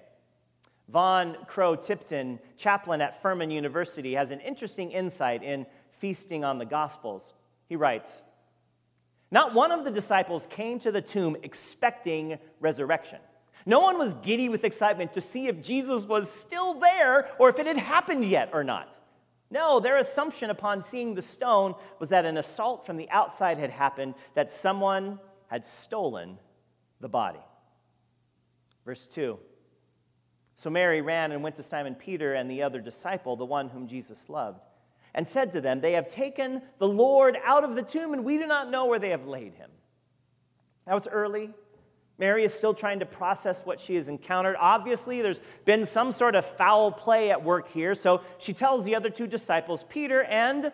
Von 0.90 1.38
Crow 1.48 1.76
Tipton, 1.76 2.40
chaplain 2.58 3.02
at 3.02 3.22
Furman 3.22 3.50
University, 3.50 4.14
has 4.14 4.32
an 4.32 4.40
interesting 4.42 4.92
insight 4.92 5.44
in 5.44 5.66
feasting 6.00 6.44
on 6.44 6.58
the 6.58 6.66
Gospels. 6.66 7.34
He 7.70 7.76
writes 7.76 8.22
Not 9.32 9.54
one 9.54 9.72
of 9.72 9.86
the 9.86 9.92
disciples 9.92 10.48
came 10.50 10.80
to 10.80 10.92
the 10.92 11.02
tomb 11.02 11.38
expecting 11.44 12.38
resurrection. 12.60 13.20
No 13.66 13.80
one 13.80 13.98
was 13.98 14.14
giddy 14.16 14.50
with 14.50 14.66
excitement 14.66 15.14
to 15.14 15.22
see 15.22 15.48
if 15.48 15.62
Jesus 15.62 16.06
was 16.06 16.30
still 16.30 16.80
there 16.80 17.30
or 17.40 17.50
if 17.50 17.60
it 17.60 17.66
had 17.66 17.78
happened 17.78 18.26
yet 18.26 18.50
or 18.52 18.64
not. 18.64 18.94
No, 19.50 19.80
their 19.80 19.98
assumption 19.98 20.50
upon 20.50 20.84
seeing 20.84 21.14
the 21.14 21.22
stone 21.22 21.76
was 22.00 22.10
that 22.10 22.26
an 22.26 22.38
assault 22.38 22.86
from 22.86 22.98
the 22.98 23.10
outside 23.10 23.58
had 23.58 23.70
happened, 23.70 24.16
that 24.34 24.52
someone 24.52 25.20
had 25.48 25.66
stolen 25.66 26.40
the 27.00 27.08
body. 27.08 27.40
Verse 28.84 29.08
2 29.08 29.38
So 30.56 30.70
Mary 30.70 31.02
ran 31.02 31.32
and 31.32 31.44
went 31.44 31.56
to 31.56 31.64
Simon 31.64 31.96
Peter 31.96 32.34
and 32.34 32.50
the 32.50 32.64
other 32.64 32.80
disciple, 32.80 33.36
the 33.36 33.46
one 33.46 33.70
whom 33.70 33.88
Jesus 33.88 34.30
loved, 34.30 34.60
and 35.14 35.28
said 35.28 35.52
to 35.54 35.62
them, 35.62 35.82
They 35.82 35.94
have 35.94 36.12
taken 36.12 36.62
the 36.80 36.88
Lord 36.88 37.38
out 37.44 37.64
of 37.64 37.76
the 37.76 37.82
tomb, 37.82 38.14
and 38.14 38.24
we 38.24 38.38
do 38.38 38.48
not 38.48 38.70
know 38.70 38.86
where 38.86 39.00
they 39.00 39.10
have 39.10 39.26
laid 39.26 39.56
him. 39.56 39.70
Now 40.86 40.98
it's 40.98 41.08
early. 41.08 41.50
Mary 42.20 42.46
is 42.46 42.54
still 42.54 42.74
trying 42.74 43.00
to 43.00 43.06
process 43.06 43.62
what 43.66 43.80
she 43.80 43.96
has 43.96 44.08
encountered. 44.08 44.56
Obviously, 44.60 45.22
there's 45.22 45.42
been 45.66 45.86
some 45.86 46.12
sort 46.12 46.36
of 46.36 46.46
foul 46.46 46.92
play 46.92 47.32
at 47.32 47.44
work 47.44 47.72
here, 47.72 47.96
so 47.96 48.22
she 48.38 48.54
tells 48.54 48.86
the 48.86 48.96
other 48.96 49.10
two 49.10 49.26
disciples, 49.26 49.84
Peter 49.90 50.24
and 50.24 50.72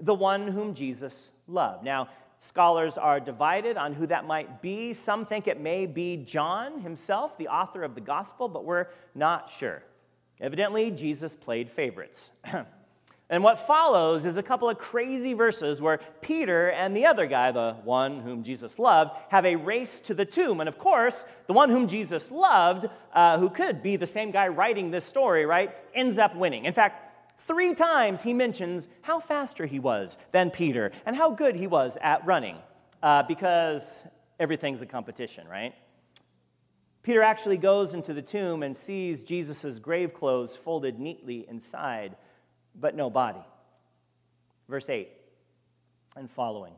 the 0.00 0.14
one 0.14 0.48
whom 0.48 0.74
Jesus 0.74 1.30
loved. 1.46 1.84
Now, 1.84 2.08
Scholars 2.40 2.96
are 2.96 3.20
divided 3.20 3.76
on 3.76 3.92
who 3.92 4.06
that 4.06 4.26
might 4.26 4.62
be. 4.62 4.94
Some 4.94 5.26
think 5.26 5.46
it 5.46 5.60
may 5.60 5.84
be 5.84 6.16
John 6.16 6.80
himself, 6.80 7.36
the 7.36 7.48
author 7.48 7.82
of 7.82 7.94
the 7.94 8.00
gospel, 8.00 8.48
but 8.48 8.64
we're 8.64 8.86
not 9.14 9.50
sure. 9.50 9.82
Evidently, 10.40 10.90
Jesus 10.90 11.34
played 11.34 11.70
favorites. 11.70 12.30
and 13.30 13.44
what 13.44 13.66
follows 13.66 14.24
is 14.24 14.38
a 14.38 14.42
couple 14.42 14.70
of 14.70 14.78
crazy 14.78 15.34
verses 15.34 15.82
where 15.82 16.00
Peter 16.22 16.70
and 16.70 16.96
the 16.96 17.04
other 17.04 17.26
guy, 17.26 17.52
the 17.52 17.76
one 17.84 18.20
whom 18.20 18.42
Jesus 18.42 18.78
loved, 18.78 19.10
have 19.28 19.44
a 19.44 19.56
race 19.56 20.00
to 20.00 20.14
the 20.14 20.24
tomb. 20.24 20.60
And 20.60 20.68
of 20.68 20.78
course, 20.78 21.26
the 21.46 21.52
one 21.52 21.68
whom 21.68 21.88
Jesus 21.88 22.30
loved, 22.30 22.86
uh, 23.12 23.38
who 23.38 23.50
could 23.50 23.82
be 23.82 23.96
the 23.96 24.06
same 24.06 24.30
guy 24.30 24.48
writing 24.48 24.90
this 24.90 25.04
story, 25.04 25.44
right, 25.44 25.76
ends 25.94 26.16
up 26.16 26.34
winning. 26.34 26.64
In 26.64 26.72
fact, 26.72 27.09
Three 27.50 27.74
times 27.74 28.22
he 28.22 28.32
mentions 28.32 28.86
how 29.02 29.18
faster 29.18 29.66
he 29.66 29.80
was 29.80 30.18
than 30.30 30.52
Peter 30.52 30.92
and 31.04 31.16
how 31.16 31.32
good 31.32 31.56
he 31.56 31.66
was 31.66 31.98
at 32.00 32.24
running, 32.24 32.56
uh, 33.02 33.24
because 33.24 33.82
everything's 34.38 34.80
a 34.82 34.86
competition, 34.86 35.48
right? 35.48 35.74
Peter 37.02 37.24
actually 37.24 37.56
goes 37.56 37.92
into 37.92 38.14
the 38.14 38.22
tomb 38.22 38.62
and 38.62 38.76
sees 38.76 39.24
Jesus' 39.24 39.80
grave 39.80 40.14
clothes 40.14 40.54
folded 40.54 41.00
neatly 41.00 41.44
inside, 41.48 42.14
but 42.78 42.94
no 42.94 43.10
body. 43.10 43.44
Verse 44.68 44.88
8 44.88 45.08
and 46.14 46.30
following. 46.30 46.74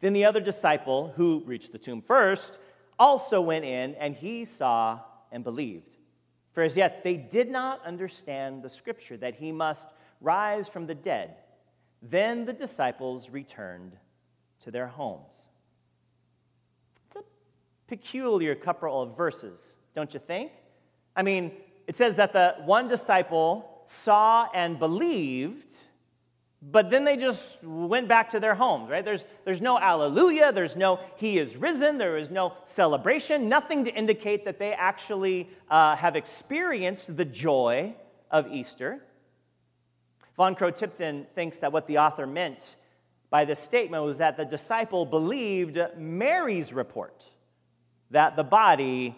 Then 0.00 0.12
the 0.12 0.24
other 0.24 0.40
disciple, 0.40 1.12
who 1.16 1.42
reached 1.46 1.72
the 1.72 1.78
tomb 1.78 2.00
first, 2.00 2.60
also 2.96 3.40
went 3.40 3.64
in, 3.64 3.96
and 3.96 4.14
he 4.14 4.44
saw 4.44 5.00
and 5.32 5.42
believed. 5.42 5.89
For 6.52 6.62
as 6.62 6.76
yet 6.76 7.04
they 7.04 7.16
did 7.16 7.50
not 7.50 7.84
understand 7.84 8.62
the 8.62 8.70
scripture 8.70 9.16
that 9.18 9.36
he 9.36 9.52
must 9.52 9.88
rise 10.20 10.68
from 10.68 10.86
the 10.86 10.94
dead. 10.94 11.36
Then 12.02 12.44
the 12.44 12.52
disciples 12.52 13.30
returned 13.30 13.92
to 14.64 14.70
their 14.70 14.86
homes. 14.86 15.34
It's 17.06 17.16
a 17.16 17.24
peculiar 17.86 18.54
couple 18.54 19.02
of 19.02 19.16
verses, 19.16 19.76
don't 19.94 20.12
you 20.12 20.20
think? 20.20 20.52
I 21.14 21.22
mean, 21.22 21.52
it 21.86 21.96
says 21.96 22.16
that 22.16 22.32
the 22.32 22.54
one 22.64 22.88
disciple 22.88 23.84
saw 23.86 24.48
and 24.54 24.78
believed, 24.78 25.74
but 26.62 26.90
then 26.90 27.04
they 27.04 27.16
just 27.16 27.42
went 27.62 28.06
back 28.06 28.30
to 28.30 28.40
their 28.40 28.54
homes, 28.54 28.90
right? 28.90 29.04
There's, 29.04 29.24
there's 29.44 29.62
no 29.62 29.78
alleluia, 29.78 30.52
there's 30.52 30.76
no 30.76 31.00
he 31.16 31.38
is 31.38 31.56
risen, 31.56 31.96
there 31.96 32.18
is 32.18 32.28
no 32.28 32.52
celebration, 32.66 33.48
nothing 33.48 33.84
to 33.86 33.90
indicate 33.90 34.44
that 34.44 34.58
they 34.58 34.72
actually 34.72 35.48
uh, 35.70 35.96
have 35.96 36.16
experienced 36.16 37.16
the 37.16 37.24
joy 37.24 37.94
of 38.30 38.46
Easter. 38.48 39.02
Vaughn 40.36 40.54
CroweTipton 40.54 41.26
thinks 41.34 41.58
that 41.58 41.72
what 41.72 41.86
the 41.86 41.98
author 41.98 42.26
meant 42.26 42.76
by 43.30 43.46
this 43.46 43.60
statement 43.60 44.04
was 44.04 44.18
that 44.18 44.36
the 44.36 44.44
disciple 44.44 45.06
believed 45.06 45.78
Mary's 45.96 46.72
report 46.74 47.24
that 48.10 48.36
the 48.36 48.44
body 48.44 49.16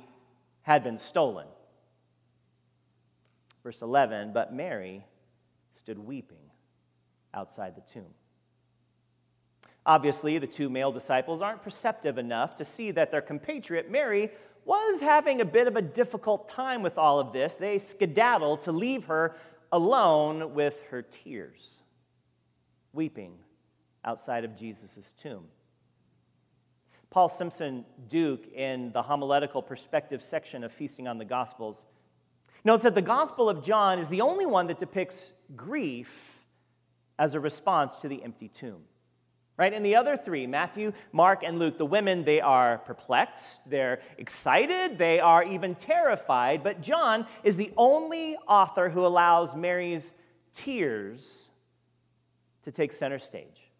had 0.62 0.84
been 0.84 0.98
stolen. 0.98 1.46
Verse 3.64 3.82
11, 3.82 4.32
but 4.32 4.52
Mary 4.52 5.04
stood 5.74 5.98
weeping 5.98 6.51
outside 7.34 7.74
the 7.74 7.92
tomb. 7.92 8.14
Obviously, 9.84 10.38
the 10.38 10.46
two 10.46 10.68
male 10.68 10.92
disciples 10.92 11.42
aren't 11.42 11.62
perceptive 11.62 12.18
enough 12.18 12.54
to 12.56 12.64
see 12.64 12.92
that 12.92 13.10
their 13.10 13.20
compatriot 13.20 13.90
Mary 13.90 14.30
was 14.64 15.00
having 15.00 15.40
a 15.40 15.44
bit 15.44 15.66
of 15.66 15.76
a 15.76 15.82
difficult 15.82 16.48
time 16.48 16.82
with 16.82 16.96
all 16.96 17.18
of 17.18 17.32
this. 17.32 17.56
They 17.56 17.78
skedaddle 17.78 18.58
to 18.58 18.72
leave 18.72 19.06
her 19.06 19.34
alone 19.72 20.54
with 20.54 20.80
her 20.90 21.02
tears, 21.02 21.80
weeping 22.92 23.34
outside 24.04 24.44
of 24.44 24.56
Jesus' 24.56 25.12
tomb. 25.20 25.44
Paul 27.10 27.28
Simpson 27.28 27.84
Duke, 28.08 28.46
in 28.54 28.92
the 28.92 29.02
homiletical 29.02 29.62
perspective 29.62 30.22
section 30.22 30.64
of 30.64 30.72
Feasting 30.72 31.08
on 31.08 31.18
the 31.18 31.24
Gospels, 31.24 31.84
notes 32.64 32.84
that 32.84 32.94
the 32.94 33.02
Gospel 33.02 33.48
of 33.48 33.64
John 33.64 33.98
is 33.98 34.08
the 34.08 34.20
only 34.20 34.46
one 34.46 34.68
that 34.68 34.78
depicts 34.78 35.32
grief 35.56 36.31
as 37.22 37.34
a 37.34 37.40
response 37.40 37.94
to 37.98 38.08
the 38.08 38.20
empty 38.24 38.48
tomb. 38.48 38.80
Right? 39.56 39.72
And 39.72 39.86
the 39.86 39.94
other 39.94 40.16
three, 40.16 40.48
Matthew, 40.48 40.92
Mark, 41.12 41.44
and 41.44 41.56
Luke, 41.56 41.78
the 41.78 41.86
women, 41.86 42.24
they 42.24 42.40
are 42.40 42.78
perplexed, 42.78 43.60
they're 43.64 44.00
excited, 44.18 44.98
they 44.98 45.20
are 45.20 45.44
even 45.44 45.76
terrified. 45.76 46.64
But 46.64 46.80
John 46.80 47.28
is 47.44 47.56
the 47.56 47.70
only 47.76 48.36
author 48.48 48.88
who 48.88 49.06
allows 49.06 49.54
Mary's 49.54 50.12
tears 50.52 51.48
to 52.64 52.72
take 52.72 52.92
center 52.92 53.20
stage. 53.20 53.70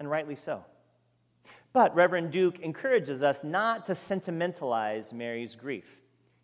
And 0.00 0.10
rightly 0.10 0.34
so. 0.34 0.64
But 1.72 1.94
Reverend 1.94 2.32
Duke 2.32 2.58
encourages 2.58 3.22
us 3.22 3.44
not 3.44 3.84
to 3.84 3.94
sentimentalize 3.94 5.12
Mary's 5.12 5.54
grief. 5.54 5.86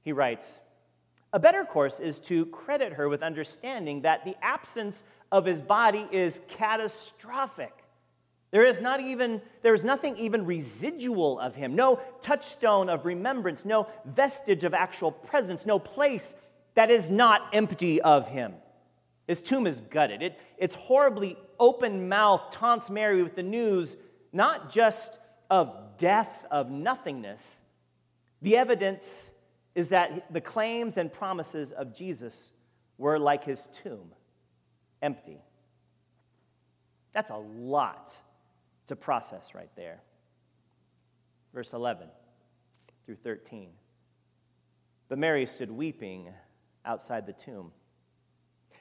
He 0.03 0.13
writes, 0.13 0.61
a 1.37 1.39
better 1.39 1.67
course 1.67 2.01
is 2.01 2.19
to 2.19 2.47
credit 2.47 2.95
her 2.95 3.11
with 3.11 3.23
understanding 3.23 4.01
that 4.01 4.25
the 4.25 4.35
absence 4.41 5.05
of 5.31 5.45
his 5.45 5.61
body 5.61 6.09
is 6.11 6.41
catastrophic. 6.49 7.75
There 8.53 8.65
is 8.65 8.81
not 8.81 9.01
even 9.01 9.43
there 9.61 9.75
is 9.75 9.85
nothing 9.85 10.17
even 10.17 10.47
residual 10.47 11.39
of 11.39 11.55
him, 11.55 11.77
no 11.77 12.01
touchstone 12.23 12.89
of 12.89 13.05
remembrance, 13.05 13.67
no 13.67 13.87
vestige 14.07 14.65
of 14.65 14.73
actual 14.73 15.13
presence, 15.13 15.67
no 15.67 15.79
place 15.79 16.35
that 16.75 16.91
is 16.91 17.11
not 17.11 17.51
empty 17.53 18.01
of 18.01 18.29
him. 18.29 18.55
His 19.29 19.43
tomb 19.43 19.67
is 19.67 19.83
gutted. 19.91 20.23
It, 20.23 20.39
its 20.57 20.75
horribly 20.75 21.37
open 21.61 22.09
mouth 22.09 22.51
taunts 22.51 22.89
Mary 22.89 23.23
with 23.23 23.37
the 23.37 23.43
news 23.43 23.95
not 24.33 24.73
just 24.73 25.19
of 25.51 25.99
death, 25.99 26.47
of 26.51 26.71
nothingness, 26.71 27.59
the 28.41 28.57
evidence 28.57 29.29
is 29.77 29.91
that 29.91 30.33
the 30.33 30.41
claims 30.41 30.97
and 30.97 31.13
promises 31.13 31.71
of 31.71 31.95
Jesus 31.95 32.51
were 32.97 33.19
like 33.19 33.45
his 33.45 33.69
tomb, 33.85 34.11
empty. 35.03 35.39
That's 37.13 37.29
a 37.29 37.37
lot 37.37 38.11
to 38.87 38.97
process 38.97 39.55
right 39.55 39.69
there. 39.77 40.01
Verse 41.53 41.75
11 41.75 42.09
through 43.05 43.17
13. 43.17 43.69
But 45.11 45.19
Mary 45.19 45.45
stood 45.45 45.71
weeping 45.71 46.31
outside 46.87 47.27
the 47.27 47.35
tomb. 47.35 47.71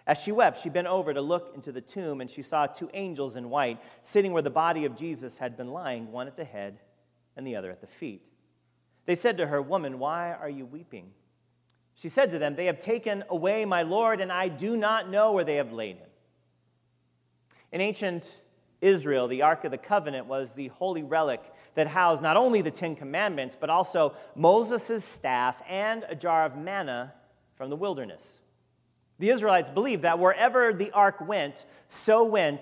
As 0.07 0.17
she 0.17 0.31
wept, 0.31 0.61
she 0.61 0.69
bent 0.69 0.87
over 0.87 1.13
to 1.13 1.21
look 1.21 1.51
into 1.55 1.73
the 1.73 1.81
tomb, 1.81 2.21
and 2.21 2.29
she 2.29 2.41
saw 2.41 2.67
two 2.67 2.89
angels 2.93 3.35
in 3.35 3.49
white 3.49 3.81
sitting 4.01 4.31
where 4.31 4.41
the 4.41 4.49
body 4.49 4.85
of 4.85 4.95
Jesus 4.95 5.35
had 5.35 5.57
been 5.57 5.71
lying, 5.71 6.13
one 6.13 6.27
at 6.27 6.37
the 6.37 6.45
head 6.45 6.79
and 7.35 7.45
the 7.45 7.57
other 7.57 7.69
at 7.69 7.81
the 7.81 7.87
feet. 7.87 8.21
They 9.05 9.15
said 9.15 9.37
to 9.37 9.47
her, 9.47 9.61
Woman, 9.61 9.99
why 9.99 10.33
are 10.33 10.49
you 10.49 10.65
weeping? 10.65 11.11
She 11.95 12.09
said 12.09 12.31
to 12.31 12.39
them, 12.39 12.55
They 12.55 12.65
have 12.65 12.79
taken 12.79 13.23
away 13.29 13.65
my 13.65 13.83
Lord, 13.83 14.19
and 14.19 14.31
I 14.31 14.47
do 14.47 14.75
not 14.75 15.09
know 15.09 15.31
where 15.31 15.43
they 15.43 15.55
have 15.55 15.71
laid 15.71 15.97
him. 15.97 16.09
In 17.71 17.81
ancient 17.81 18.29
Israel, 18.81 19.27
the 19.27 19.41
Ark 19.41 19.63
of 19.63 19.71
the 19.71 19.77
Covenant 19.77 20.27
was 20.27 20.53
the 20.53 20.67
holy 20.69 21.03
relic 21.03 21.41
that 21.75 21.87
housed 21.87 22.21
not 22.21 22.37
only 22.37 22.61
the 22.61 22.71
Ten 22.71 22.95
Commandments, 22.95 23.57
but 23.59 23.69
also 23.69 24.13
Moses' 24.35 25.03
staff 25.03 25.61
and 25.67 26.05
a 26.07 26.15
jar 26.15 26.45
of 26.45 26.57
manna 26.57 27.13
from 27.55 27.69
the 27.69 27.75
wilderness. 27.75 28.39
The 29.19 29.29
Israelites 29.29 29.69
believed 29.69 30.03
that 30.03 30.19
wherever 30.19 30.73
the 30.73 30.91
ark 30.91 31.21
went, 31.25 31.65
so 31.87 32.23
went 32.23 32.61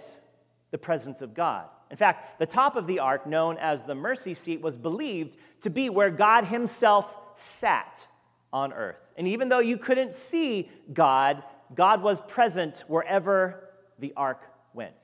the 0.73 0.77
presence 0.79 1.21
of 1.21 1.35
God. 1.35 1.67
In 1.91 1.97
fact, 1.97 2.39
the 2.39 2.47
top 2.47 2.75
of 2.75 2.87
the 2.87 2.97
ark, 2.97 3.27
known 3.27 3.59
as 3.59 3.83
the 3.83 3.93
mercy 3.93 4.33
seat, 4.33 4.59
was 4.59 4.75
believed 4.75 5.37
to 5.61 5.69
be 5.69 5.87
where 5.87 6.09
God 6.09 6.45
Himself 6.45 7.15
sat 7.35 8.07
on 8.51 8.73
earth. 8.73 8.97
And 9.15 9.27
even 9.27 9.49
though 9.49 9.59
you 9.59 9.77
couldn't 9.77 10.15
see 10.15 10.71
God, 10.91 11.43
God 11.75 12.01
was 12.01 12.21
present 12.21 12.83
wherever 12.87 13.69
the 13.99 14.13
ark 14.17 14.41
went. 14.73 14.95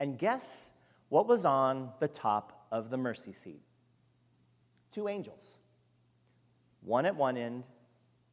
And 0.00 0.18
guess 0.18 0.44
what 1.08 1.28
was 1.28 1.44
on 1.44 1.90
the 2.00 2.08
top 2.08 2.66
of 2.72 2.90
the 2.90 2.96
mercy 2.96 3.32
seat? 3.32 3.62
Two 4.90 5.06
angels, 5.06 5.58
one 6.82 7.06
at 7.06 7.14
one 7.14 7.36
end 7.36 7.62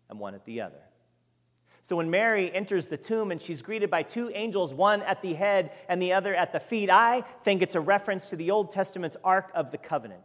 and 0.10 0.20
one 0.20 0.34
at 0.34 0.44
the 0.46 0.62
other. 0.62 0.82
So 1.84 1.98
when 1.98 2.10
Mary 2.10 2.54
enters 2.54 2.88
the 2.88 2.96
tomb 2.96 3.30
and 3.32 3.42
she's 3.42 3.62
greeted 3.62 3.90
by 3.90 4.04
two 4.04 4.32
angels, 4.34 4.74
one 4.74 5.02
at 5.02 5.22
the 5.22 5.34
head 5.34 5.72
and 5.90 6.02
the 6.02 6.14
other 6.14 6.34
at 6.34 6.54
the 6.54 6.60
feet, 6.60 6.90
I 6.90 7.26
think 7.44 7.62
it's 7.62 7.76
a 7.76 7.82
reference 7.82 8.30
to 8.30 8.38
the 8.38 8.52
Old 8.52 8.72
Testament's 8.72 9.18
Ark 9.22 9.52
of 9.54 9.72
the 9.72 9.78
Covenant. 9.78 10.22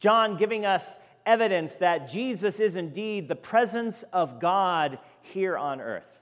John 0.00 0.36
giving 0.36 0.66
us 0.66 0.96
evidence 1.24 1.76
that 1.76 2.10
Jesus 2.10 2.58
is 2.58 2.74
indeed 2.74 3.28
the 3.28 3.36
presence 3.36 4.02
of 4.12 4.40
God 4.40 4.98
here 5.22 5.56
on 5.56 5.80
earth. 5.80 6.18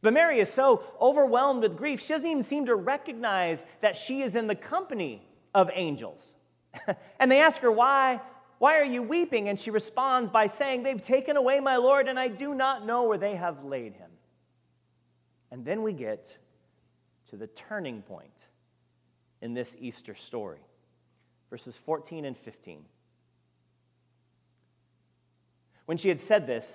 But 0.00 0.12
Mary 0.12 0.38
is 0.38 0.52
so 0.52 0.84
overwhelmed 1.00 1.62
with 1.62 1.76
grief, 1.76 2.00
she 2.00 2.12
doesn't 2.12 2.28
even 2.28 2.44
seem 2.44 2.66
to 2.66 2.76
recognize 2.76 3.64
that 3.80 3.96
she 3.96 4.22
is 4.22 4.36
in 4.36 4.46
the 4.46 4.54
company 4.54 5.26
of 5.52 5.70
angels. 5.74 6.34
and 7.18 7.32
they 7.32 7.40
ask 7.40 7.58
her, 7.62 7.72
Why? 7.72 8.20
Why 8.58 8.78
are 8.78 8.84
you 8.84 9.02
weeping? 9.02 9.48
And 9.48 9.58
she 9.58 9.70
responds 9.70 10.30
by 10.30 10.46
saying, 10.46 10.82
They've 10.82 11.02
taken 11.02 11.36
away 11.36 11.60
my 11.60 11.76
Lord, 11.76 12.08
and 12.08 12.18
I 12.18 12.28
do 12.28 12.54
not 12.54 12.86
know 12.86 13.04
where 13.04 13.18
they 13.18 13.36
have 13.36 13.64
laid 13.64 13.94
him. 13.94 14.10
And 15.50 15.64
then 15.64 15.82
we 15.82 15.92
get 15.92 16.36
to 17.30 17.36
the 17.36 17.46
turning 17.46 18.02
point 18.02 18.30
in 19.42 19.54
this 19.54 19.76
Easter 19.78 20.14
story 20.14 20.60
verses 21.50 21.76
14 21.76 22.24
and 22.24 22.36
15. 22.36 22.84
When 25.86 25.96
she 25.96 26.08
had 26.08 26.20
said 26.20 26.46
this, 26.46 26.70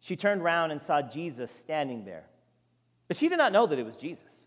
she 0.00 0.16
turned 0.16 0.40
around 0.40 0.70
and 0.70 0.80
saw 0.80 1.02
Jesus 1.02 1.52
standing 1.52 2.04
there. 2.04 2.24
But 3.08 3.16
she 3.16 3.28
did 3.28 3.38
not 3.38 3.52
know 3.52 3.66
that 3.66 3.78
it 3.78 3.84
was 3.84 3.96
Jesus. 3.96 4.46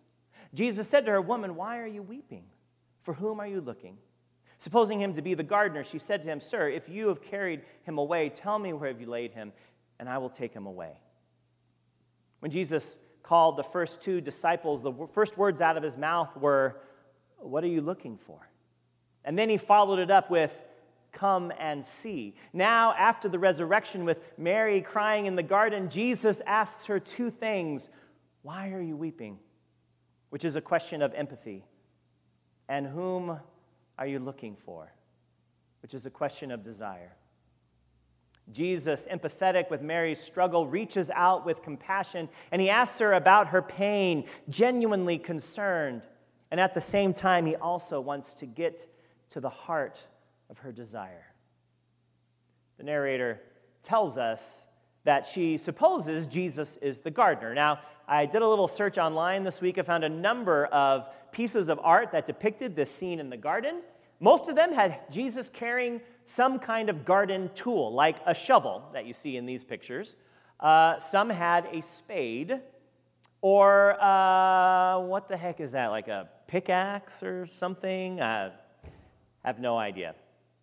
Jesus 0.53 0.87
said 0.87 1.05
to 1.05 1.11
her, 1.11 1.21
Woman, 1.21 1.55
why 1.55 1.79
are 1.79 1.87
you 1.87 2.01
weeping? 2.01 2.45
For 3.03 3.13
whom 3.13 3.39
are 3.39 3.47
you 3.47 3.61
looking? 3.61 3.97
Supposing 4.57 5.01
him 5.01 5.13
to 5.13 5.21
be 5.21 5.33
the 5.33 5.43
gardener, 5.43 5.83
she 5.83 5.99
said 5.99 6.23
to 6.23 6.27
him, 6.27 6.39
Sir, 6.39 6.69
if 6.69 6.87
you 6.87 7.07
have 7.09 7.21
carried 7.21 7.61
him 7.83 7.97
away, 7.97 8.29
tell 8.29 8.57
me 8.57 8.73
where 8.73 8.89
have 8.89 9.01
you 9.01 9.07
laid 9.07 9.31
him, 9.31 9.51
and 9.99 10.07
I 10.07 10.17
will 10.17 10.29
take 10.29 10.53
him 10.53 10.65
away. 10.65 10.93
When 12.39 12.51
Jesus 12.51 12.97
called 13.23 13.57
the 13.57 13.63
first 13.63 14.01
two 14.01 14.21
disciples, 14.21 14.81
the 14.81 14.93
first 15.13 15.37
words 15.37 15.61
out 15.61 15.77
of 15.77 15.83
his 15.83 15.97
mouth 15.97 16.35
were, 16.37 16.77
What 17.37 17.63
are 17.63 17.67
you 17.67 17.81
looking 17.81 18.17
for? 18.17 18.47
And 19.25 19.37
then 19.37 19.49
he 19.49 19.57
followed 19.57 19.99
it 19.99 20.11
up 20.11 20.29
with, 20.29 20.51
Come 21.11 21.51
and 21.59 21.85
see. 21.85 22.35
Now, 22.53 22.93
after 22.93 23.27
the 23.29 23.39
resurrection, 23.39 24.05
with 24.05 24.19
Mary 24.37 24.81
crying 24.81 25.25
in 25.25 25.35
the 25.35 25.43
garden, 25.43 25.89
Jesus 25.89 26.41
asks 26.45 26.85
her 26.85 26.99
two 26.99 27.31
things 27.31 27.89
Why 28.41 28.71
are 28.71 28.81
you 28.81 28.95
weeping? 28.95 29.39
Which 30.29 30.45
is 30.45 30.55
a 30.55 30.61
question 30.61 31.01
of 31.01 31.13
empathy. 31.13 31.65
And 32.69 32.85
whom 32.85 33.39
are 33.97 34.07
you 34.07 34.19
looking 34.19 34.55
for? 34.55 34.91
Which 35.81 35.93
is 35.93 36.05
a 36.05 36.09
question 36.09 36.51
of 36.51 36.63
desire. 36.63 37.15
Jesus, 38.51 39.07
empathetic 39.11 39.71
with 39.71 39.81
Mary's 39.81 40.19
struggle, 40.19 40.67
reaches 40.67 41.09
out 41.09 41.45
with 41.45 41.63
compassion 41.63 42.29
and 42.51 42.61
he 42.61 42.69
asks 42.69 42.99
her 42.99 43.13
about 43.13 43.47
her 43.47 43.61
pain, 43.61 44.25
genuinely 44.49 45.17
concerned. 45.17 46.03
And 46.51 46.59
at 46.59 46.73
the 46.73 46.81
same 46.81 47.13
time, 47.13 47.45
he 47.45 47.55
also 47.55 47.99
wants 47.99 48.33
to 48.35 48.45
get 48.45 48.87
to 49.31 49.39
the 49.39 49.49
heart 49.49 49.99
of 50.49 50.59
her 50.59 50.71
desire. 50.71 51.25
The 52.77 52.83
narrator 52.83 53.41
tells 53.83 54.17
us 54.17 54.41
that 55.05 55.25
she 55.25 55.57
supposes 55.57 56.27
Jesus 56.27 56.77
is 56.81 56.99
the 56.99 57.11
gardener. 57.11 57.53
Now, 57.53 57.79
I 58.07 58.25
did 58.25 58.41
a 58.41 58.47
little 58.47 58.67
search 58.67 58.97
online 58.97 59.43
this 59.43 59.61
week. 59.61 59.77
I 59.77 59.81
found 59.81 60.03
a 60.03 60.09
number 60.09 60.65
of 60.67 61.07
pieces 61.31 61.69
of 61.69 61.79
art 61.83 62.11
that 62.11 62.27
depicted 62.27 62.75
this 62.75 62.91
scene 62.91 63.19
in 63.19 63.29
the 63.29 63.37
garden. 63.37 63.81
Most 64.19 64.47
of 64.47 64.55
them 64.55 64.71
had 64.71 64.99
Jesus 65.11 65.49
carrying 65.49 66.01
some 66.25 66.59
kind 66.59 66.89
of 66.89 67.03
garden 67.03 67.49
tool, 67.55 67.93
like 67.93 68.17
a 68.25 68.33
shovel 68.33 68.83
that 68.93 69.05
you 69.05 69.13
see 69.13 69.37
in 69.37 69.45
these 69.45 69.63
pictures. 69.63 70.15
Uh, 70.59 70.99
some 70.99 71.29
had 71.29 71.67
a 71.71 71.81
spade, 71.81 72.59
or 73.41 74.01
uh, 74.01 74.99
what 74.99 75.27
the 75.27 75.35
heck 75.35 75.59
is 75.59 75.71
that, 75.71 75.87
like 75.87 76.07
a 76.07 76.29
pickaxe 76.47 77.23
or 77.23 77.47
something? 77.47 78.21
I 78.21 78.51
have 79.43 79.59
no 79.59 79.77
idea. 79.77 80.15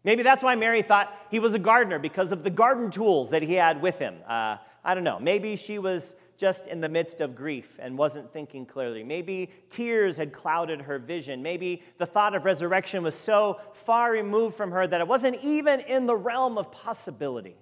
Maybe 0.05 0.23
that's 0.23 0.43
why 0.43 0.55
Mary 0.55 0.83
thought 0.83 1.13
he 1.31 1.39
was 1.39 1.55
a 1.55 1.59
gardener 1.59 1.99
because 1.99 2.33
of 2.33 2.43
the 2.43 2.51
garden 2.51 2.91
tools 2.91 3.31
that 3.31 3.43
he 3.43 3.55
had 3.55 3.83
with 3.83 3.99
him. 3.99 4.17
Uh, 4.29 4.57
I 4.85 4.95
don't 4.95 5.05
know. 5.05 5.21
Maybe 5.21 5.55
she 5.57 5.79
was 5.79 6.15
just 6.37 6.67
in 6.67 6.81
the 6.81 6.89
midst 6.89 7.21
of 7.21 7.35
grief 7.35 7.79
and 7.79 7.97
wasn't 7.97 8.33
thinking 8.33 8.67
clearly. 8.67 9.05
Maybe 9.05 9.51
tears 9.71 10.17
had 10.17 10.33
clouded 10.33 10.83
her 10.83 10.99
vision. 10.99 11.43
Maybe 11.43 11.83
the 11.99 12.07
thought 12.07 12.35
of 12.35 12.45
resurrection 12.45 13.03
was 13.03 13.15
so 13.15 13.61
far 13.73 14.11
removed 14.11 14.57
from 14.57 14.73
her 14.73 14.87
that 14.87 15.01
it 15.01 15.07
wasn't 15.07 15.37
even 15.43 15.81
in 15.81 16.07
the 16.07 16.17
realm 16.17 16.59
of 16.59 16.73
possibility. 16.73 17.57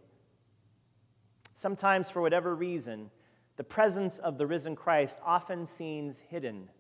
Sometimes, 1.56 2.09
for 2.09 2.22
whatever 2.22 2.54
reason, 2.54 3.11
the 3.56 3.64
presence 3.64 4.18
of 4.18 4.38
the 4.38 4.46
risen 4.46 4.74
Christ 4.74 5.18
often 5.24 5.66
seems 5.66 6.18
hidden, 6.30 6.70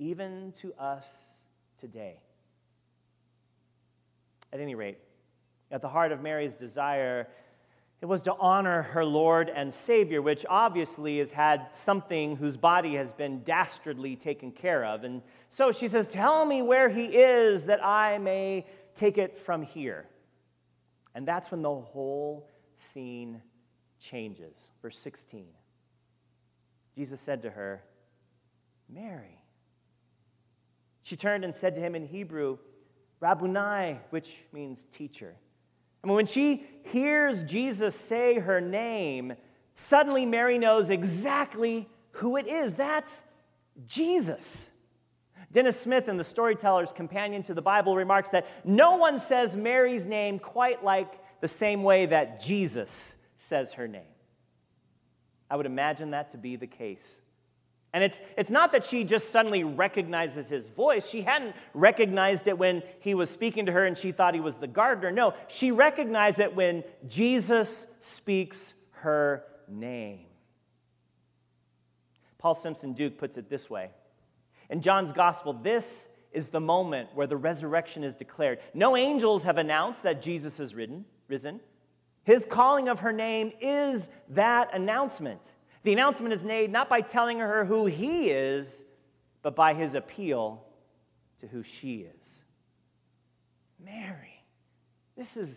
even 0.00 0.52
to 0.60 0.74
us 0.74 1.06
today. 1.78 2.18
At 4.52 4.58
any 4.58 4.74
rate, 4.74 4.98
at 5.70 5.82
the 5.82 5.88
heart 5.88 6.10
of 6.10 6.20
Mary's 6.20 6.54
desire 6.54 7.28
it 8.00 8.06
was 8.06 8.22
to 8.22 8.34
honor 8.34 8.82
her 8.82 9.04
Lord 9.04 9.50
and 9.52 9.74
Savior, 9.74 10.22
which 10.22 10.46
obviously 10.48 11.18
has 11.18 11.32
had 11.32 11.68
something 11.72 12.36
whose 12.36 12.56
body 12.56 12.94
has 12.94 13.12
been 13.12 13.42
dastardly 13.42 14.14
taken 14.14 14.52
care 14.52 14.84
of. 14.84 15.02
And 15.02 15.20
so 15.48 15.72
she 15.72 15.88
says, 15.88 16.06
Tell 16.06 16.44
me 16.44 16.62
where 16.62 16.88
he 16.88 17.04
is 17.06 17.66
that 17.66 17.84
I 17.84 18.18
may 18.18 18.66
take 18.94 19.18
it 19.18 19.38
from 19.38 19.62
here. 19.62 20.06
And 21.14 21.26
that's 21.26 21.50
when 21.50 21.62
the 21.62 21.74
whole 21.74 22.48
scene 22.92 23.42
changes. 23.98 24.54
Verse 24.80 24.98
16. 24.98 25.46
Jesus 26.94 27.20
said 27.20 27.42
to 27.42 27.50
her, 27.50 27.82
Mary. 28.88 29.42
She 31.02 31.16
turned 31.16 31.44
and 31.44 31.54
said 31.54 31.74
to 31.74 31.80
him 31.80 31.96
in 31.96 32.04
Hebrew, 32.04 32.58
Rabbouni, 33.20 33.98
which 34.10 34.30
means 34.52 34.86
teacher. 34.92 35.34
And 36.08 36.14
when 36.14 36.24
she 36.24 36.64
hears 36.84 37.42
Jesus 37.42 37.94
say 37.94 38.38
her 38.38 38.62
name, 38.62 39.34
suddenly 39.74 40.24
Mary 40.24 40.56
knows 40.56 40.88
exactly 40.88 41.86
who 42.12 42.38
it 42.38 42.46
is. 42.48 42.76
That's 42.76 43.14
Jesus. 43.86 44.70
Dennis 45.52 45.78
Smith, 45.78 46.08
in 46.08 46.16
the 46.16 46.24
Storyteller's 46.24 46.94
Companion 46.94 47.42
to 47.42 47.52
the 47.52 47.60
Bible, 47.60 47.94
remarks 47.94 48.30
that 48.30 48.46
no 48.64 48.96
one 48.96 49.20
says 49.20 49.54
Mary's 49.54 50.06
name 50.06 50.38
quite 50.38 50.82
like 50.82 51.12
the 51.42 51.48
same 51.48 51.82
way 51.82 52.06
that 52.06 52.40
Jesus 52.40 53.14
says 53.36 53.74
her 53.74 53.86
name. 53.86 54.00
I 55.50 55.56
would 55.56 55.66
imagine 55.66 56.12
that 56.12 56.32
to 56.32 56.38
be 56.38 56.56
the 56.56 56.66
case 56.66 57.20
and 57.92 58.04
it's, 58.04 58.20
it's 58.36 58.50
not 58.50 58.72
that 58.72 58.84
she 58.84 59.04
just 59.04 59.30
suddenly 59.30 59.64
recognizes 59.64 60.48
his 60.48 60.68
voice. 60.68 61.08
She 61.08 61.22
hadn't 61.22 61.56
recognized 61.72 62.46
it 62.46 62.58
when 62.58 62.82
he 63.00 63.14
was 63.14 63.30
speaking 63.30 63.66
to 63.66 63.72
her 63.72 63.86
and 63.86 63.96
she 63.96 64.12
thought 64.12 64.34
he 64.34 64.40
was 64.40 64.56
the 64.56 64.66
gardener. 64.66 65.10
No, 65.10 65.34
she 65.48 65.70
recognized 65.70 66.38
it 66.38 66.54
when 66.54 66.84
Jesus 67.06 67.86
speaks 68.00 68.74
her 68.90 69.44
name. 69.66 70.26
Paul 72.36 72.54
Simpson 72.54 72.92
Duke 72.92 73.18
puts 73.18 73.36
it 73.38 73.48
this 73.48 73.70
way 73.70 73.90
In 74.68 74.82
John's 74.82 75.12
gospel, 75.12 75.54
this 75.54 76.08
is 76.30 76.48
the 76.48 76.60
moment 76.60 77.08
where 77.14 77.26
the 77.26 77.38
resurrection 77.38 78.04
is 78.04 78.14
declared. 78.14 78.58
No 78.74 78.96
angels 78.96 79.44
have 79.44 79.56
announced 79.56 80.02
that 80.02 80.20
Jesus 80.20 80.60
is 80.60 80.74
risen. 80.74 81.60
His 82.24 82.44
calling 82.44 82.88
of 82.88 83.00
her 83.00 83.12
name 83.12 83.52
is 83.62 84.10
that 84.28 84.74
announcement. 84.74 85.40
The 85.82 85.92
announcement 85.92 86.34
is 86.34 86.42
made 86.42 86.70
not 86.72 86.88
by 86.88 87.00
telling 87.00 87.38
her 87.38 87.64
who 87.64 87.86
he 87.86 88.30
is, 88.30 88.66
but 89.42 89.54
by 89.54 89.74
his 89.74 89.94
appeal 89.94 90.64
to 91.40 91.46
who 91.46 91.62
she 91.62 91.98
is. 91.98 92.44
Mary. 93.82 94.42
This 95.16 95.36
is 95.36 95.56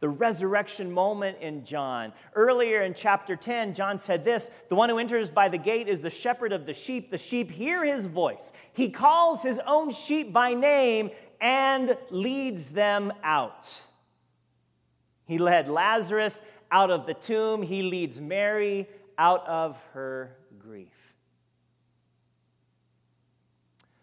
the 0.00 0.08
resurrection 0.08 0.90
moment 0.90 1.38
in 1.40 1.64
John. 1.64 2.12
Earlier 2.34 2.82
in 2.82 2.92
chapter 2.92 3.36
10, 3.36 3.74
John 3.74 3.98
said 3.98 4.24
this 4.24 4.50
The 4.68 4.74
one 4.74 4.88
who 4.88 4.98
enters 4.98 5.30
by 5.30 5.48
the 5.48 5.58
gate 5.58 5.88
is 5.88 6.00
the 6.00 6.10
shepherd 6.10 6.52
of 6.52 6.66
the 6.66 6.74
sheep. 6.74 7.10
The 7.10 7.18
sheep 7.18 7.50
hear 7.50 7.84
his 7.84 8.06
voice. 8.06 8.52
He 8.72 8.90
calls 8.90 9.42
his 9.42 9.60
own 9.66 9.92
sheep 9.92 10.32
by 10.32 10.54
name 10.54 11.10
and 11.40 11.96
leads 12.10 12.68
them 12.70 13.12
out. 13.22 13.68
He 15.26 15.38
led 15.38 15.68
Lazarus 15.68 16.40
out 16.70 16.90
of 16.90 17.06
the 17.06 17.14
tomb, 17.14 17.62
he 17.62 17.82
leads 17.82 18.18
Mary 18.18 18.88
out 19.22 19.46
of 19.46 19.78
her 19.92 20.36
grief. 20.58 20.88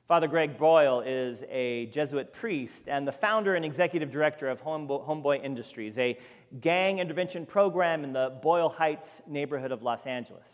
Father 0.08 0.30
Greg 0.30 0.58
Boyle 0.58 1.02
is 1.02 1.44
a 1.50 1.88
Jesuit 1.88 2.32
priest 2.32 2.84
and 2.88 3.06
the 3.06 3.12
founder 3.12 3.56
and 3.56 3.66
executive 3.66 4.12
director 4.12 4.48
of 4.48 4.62
Homeboy 4.62 5.44
Industries, 5.44 5.98
a 5.98 6.18
gang 6.62 7.00
intervention 7.00 7.46
program 7.46 8.06
in 8.06 8.14
the 8.14 8.40
Boyle 8.42 8.70
Heights 8.70 9.22
neighborhood 9.28 9.74
of 9.74 9.84
Los 9.84 10.06
Angeles. 10.06 10.48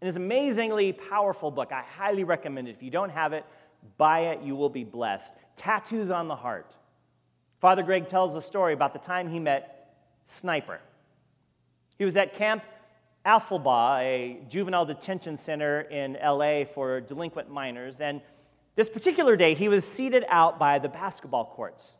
It 0.00 0.08
is 0.08 0.16
an 0.16 0.24
amazingly 0.24 0.92
powerful 0.92 1.52
book. 1.52 1.70
I 1.70 1.82
highly 1.82 2.24
recommend 2.24 2.66
it. 2.66 2.72
If 2.72 2.82
you 2.82 2.90
don't 2.90 3.10
have 3.10 3.32
it, 3.32 3.44
buy 3.96 4.32
it. 4.32 4.42
You 4.42 4.56
will 4.56 4.70
be 4.70 4.82
blessed. 4.82 5.32
Tattoos 5.54 6.10
on 6.10 6.26
the 6.26 6.34
Heart. 6.34 6.74
Father 7.60 7.84
Greg 7.84 8.08
tells 8.08 8.34
a 8.34 8.42
story 8.42 8.72
about 8.72 8.92
the 8.92 8.98
time 8.98 9.30
he 9.30 9.38
met 9.38 9.94
Sniper. 10.26 10.80
He 11.96 12.04
was 12.04 12.16
at 12.16 12.34
Camp 12.34 12.64
Afflerbaugh, 13.28 14.00
a 14.00 14.40
juvenile 14.48 14.86
detention 14.86 15.36
center 15.36 15.82
in 15.82 16.16
LA 16.24 16.64
for 16.64 17.02
delinquent 17.02 17.50
minors, 17.50 18.00
and 18.00 18.22
this 18.74 18.88
particular 18.88 19.36
day, 19.36 19.54
he 19.54 19.68
was 19.68 19.84
seated 19.84 20.24
out 20.28 20.58
by 20.58 20.78
the 20.78 20.88
basketball 20.88 21.44
courts. 21.44 21.96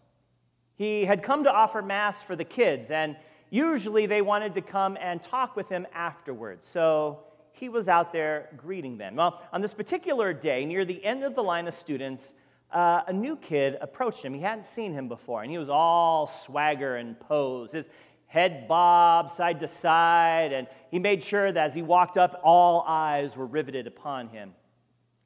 He 0.77 1.05
had 1.05 1.23
come 1.23 1.45
to 1.45 1.53
offer 1.53 1.83
Mass 1.83 2.23
for 2.23 2.35
the 2.35 2.45
kids, 2.45 2.91
and 2.91 3.17
usually 3.51 4.07
they 4.07 4.23
wanted 4.23 4.55
to 4.55 4.62
come 4.62 4.97
and 5.01 5.21
talk 5.21 5.55
with 5.55 5.69
him 5.69 5.87
afterwards. 5.93 6.67
So 6.67 7.25
he 7.53 7.69
was 7.69 7.88
out 7.88 8.12
there 8.12 8.49
greeting 8.57 8.97
them. 8.97 9.17
Well, 9.17 9.43
on 9.53 9.61
this 9.61 9.75
particular 9.75 10.33
day, 10.33 10.64
near 10.64 10.85
the 10.85 11.05
end 11.05 11.25
of 11.25 11.35
the 11.35 11.43
line 11.43 11.67
of 11.67 11.75
students, 11.75 12.33
uh, 12.73 13.03
a 13.07 13.12
new 13.12 13.37
kid 13.37 13.77
approached 13.81 14.25
him. 14.25 14.33
He 14.33 14.41
hadn't 14.41 14.64
seen 14.64 14.93
him 14.93 15.09
before, 15.09 15.43
and 15.43 15.51
he 15.51 15.59
was 15.59 15.69
all 15.69 16.27
swagger 16.27 16.97
and 16.97 17.19
pose. 17.19 17.73
His 17.73 17.88
head 18.29 18.69
bobbed 18.69 19.31
side 19.31 19.59
to 19.61 19.69
side, 19.69 20.53
and 20.53 20.69
he 20.91 20.99
made 20.99 21.23
sure 21.23 21.51
that 21.51 21.67
as 21.67 21.75
he 21.75 21.83
walked 21.83 22.17
up, 22.17 22.41
all 22.45 22.85
eyes 22.87 23.37
were 23.37 23.47
riveted 23.47 23.87
upon 23.87 24.29
him. 24.29 24.53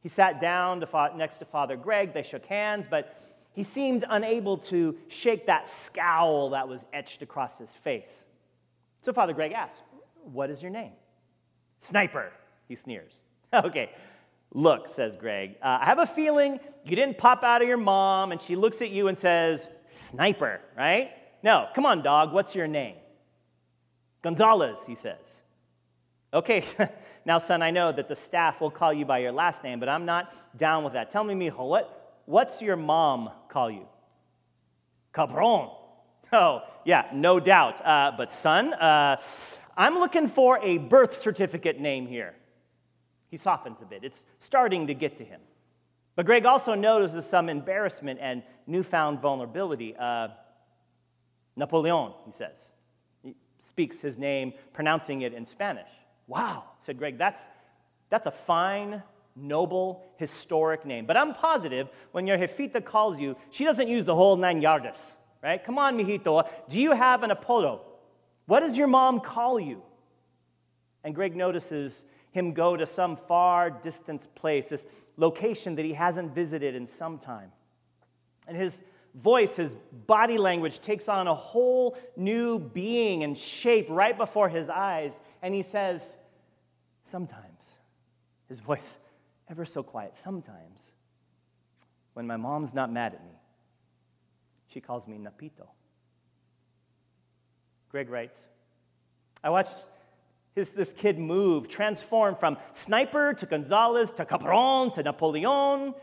He 0.00 0.08
sat 0.08 0.40
down 0.40 0.80
to, 0.80 1.10
next 1.16 1.38
to 1.38 1.44
Father 1.44 1.76
Greg. 1.76 2.14
They 2.14 2.22
shook 2.22 2.46
hands, 2.46 2.86
but 2.88 3.16
he 3.52 3.64
seemed 3.64 4.04
unable 4.08 4.58
to 4.58 4.96
shake 5.08 5.46
that 5.46 5.68
scowl 5.68 6.50
that 6.50 6.68
was 6.68 6.84
etched 6.92 7.22
across 7.22 7.58
his 7.58 7.70
face. 7.70 8.12
So 9.02 9.12
Father 9.12 9.32
Greg 9.32 9.52
asked, 9.52 9.82
What 10.24 10.48
is 10.50 10.62
your 10.62 10.70
name? 10.70 10.92
Sniper, 11.80 12.32
he 12.68 12.76
sneers. 12.76 13.12
okay, 13.52 13.90
look, 14.54 14.88
says 14.88 15.16
Greg, 15.16 15.56
uh, 15.62 15.78
I 15.82 15.86
have 15.86 15.98
a 15.98 16.06
feeling 16.06 16.60
you 16.84 16.96
didn't 16.96 17.18
pop 17.18 17.42
out 17.42 17.62
of 17.62 17.68
your 17.68 17.76
mom 17.76 18.32
and 18.32 18.40
she 18.40 18.56
looks 18.56 18.80
at 18.80 18.90
you 18.90 19.08
and 19.08 19.18
says, 19.18 19.68
Sniper, 19.90 20.60
right? 20.76 21.10
No, 21.42 21.68
come 21.74 21.86
on, 21.86 22.02
dog, 22.02 22.32
what's 22.32 22.54
your 22.54 22.68
name? 22.68 22.96
Gonzalez, 24.22 24.78
he 24.86 24.94
says. 24.94 25.42
Okay, 26.32 26.64
now, 27.24 27.38
son, 27.38 27.62
I 27.62 27.70
know 27.70 27.92
that 27.92 28.08
the 28.08 28.16
staff 28.16 28.60
will 28.60 28.70
call 28.70 28.92
you 28.92 29.04
by 29.04 29.18
your 29.18 29.32
last 29.32 29.64
name, 29.64 29.80
but 29.80 29.88
I'm 29.88 30.04
not 30.04 30.32
down 30.56 30.84
with 30.84 30.94
that. 30.94 31.10
Tell 31.10 31.24
me, 31.24 31.34
mijo, 31.34 31.68
what, 31.68 32.20
what's 32.26 32.62
your 32.62 32.76
mom 32.76 33.30
call 33.48 33.70
you? 33.70 33.86
Cabron. 35.12 35.70
Oh, 36.32 36.62
yeah, 36.84 37.06
no 37.12 37.38
doubt. 37.38 37.84
Uh, 37.84 38.12
but, 38.16 38.32
son, 38.32 38.72
uh, 38.74 39.20
I'm 39.76 39.94
looking 39.94 40.28
for 40.28 40.58
a 40.62 40.78
birth 40.78 41.16
certificate 41.16 41.78
name 41.78 42.06
here. 42.06 42.34
He 43.30 43.36
softens 43.36 43.78
a 43.82 43.84
bit. 43.84 44.04
It's 44.04 44.24
starting 44.38 44.86
to 44.86 44.94
get 44.94 45.18
to 45.18 45.24
him. 45.24 45.40
But 46.16 46.26
Greg 46.26 46.44
also 46.44 46.74
notices 46.74 47.26
some 47.26 47.48
embarrassment 47.48 48.20
and 48.22 48.42
newfound 48.66 49.20
vulnerability. 49.20 49.96
Uh, 49.96 50.28
Napoleon, 51.56 52.12
he 52.26 52.32
says. 52.32 52.56
He 53.22 53.34
speaks 53.58 54.00
his 54.00 54.18
name, 54.18 54.52
pronouncing 54.72 55.22
it 55.22 55.34
in 55.34 55.46
Spanish. 55.46 55.88
Wow, 56.26 56.64
said 56.78 56.98
Greg, 56.98 57.18
that's, 57.18 57.40
that's 58.10 58.26
a 58.26 58.30
fine, 58.30 59.02
noble, 59.36 60.04
historic 60.16 60.84
name. 60.84 61.06
But 61.06 61.16
I'm 61.16 61.34
positive 61.34 61.88
when 62.12 62.26
your 62.26 62.38
jefita 62.38 62.84
calls 62.84 63.18
you, 63.18 63.36
she 63.50 63.64
doesn't 63.64 63.88
use 63.88 64.04
the 64.04 64.14
whole 64.14 64.36
nine 64.36 64.60
yardas, 64.60 64.98
right? 65.42 65.62
Come 65.62 65.78
on, 65.78 65.96
mijito, 65.96 66.48
do 66.68 66.80
you 66.80 66.92
have 66.92 67.22
an 67.22 67.30
apodo? 67.30 67.80
What 68.46 68.60
does 68.60 68.76
your 68.76 68.86
mom 68.88 69.20
call 69.20 69.60
you? 69.60 69.82
And 71.04 71.14
Greg 71.14 71.36
notices 71.36 72.04
him 72.30 72.52
go 72.52 72.76
to 72.76 72.86
some 72.86 73.16
far 73.16 73.70
distant 73.70 74.34
place, 74.34 74.66
this 74.66 74.86
location 75.16 75.74
that 75.76 75.84
he 75.84 75.92
hasn't 75.92 76.34
visited 76.34 76.74
in 76.74 76.86
some 76.86 77.18
time. 77.18 77.52
And 78.48 78.56
his 78.56 78.80
voice, 79.14 79.56
his 79.56 79.76
body 80.06 80.38
language 80.38 80.80
takes 80.80 81.08
on 81.08 81.26
a 81.26 81.34
whole 81.34 81.96
new 82.16 82.58
being 82.58 83.24
and 83.24 83.36
shape 83.36 83.86
right 83.90 84.16
before 84.16 84.48
his 84.48 84.68
eyes 84.68 85.12
and 85.42 85.54
he 85.54 85.62
says, 85.62 86.00
Sometimes, 87.04 87.60
his 88.48 88.60
voice 88.60 88.96
ever 89.50 89.64
so 89.64 89.82
quiet, 89.82 90.14
sometimes, 90.16 90.92
when 92.14 92.26
my 92.26 92.36
mom's 92.36 92.72
not 92.72 92.92
mad 92.92 93.12
at 93.12 93.24
me, 93.24 93.32
she 94.68 94.80
calls 94.80 95.06
me 95.06 95.18
Napito. 95.18 95.66
Greg 97.90 98.08
writes, 98.08 98.38
I 99.44 99.50
watched 99.50 99.74
his, 100.54 100.70
this 100.70 100.92
kid 100.92 101.18
move, 101.18 101.68
transform 101.68 102.36
from 102.36 102.56
sniper 102.72 103.34
to 103.34 103.46
Gonzalez 103.46 104.12
to 104.12 104.24
Cabron 104.24 104.92
to 104.92 105.02
Napoleon 105.02 105.94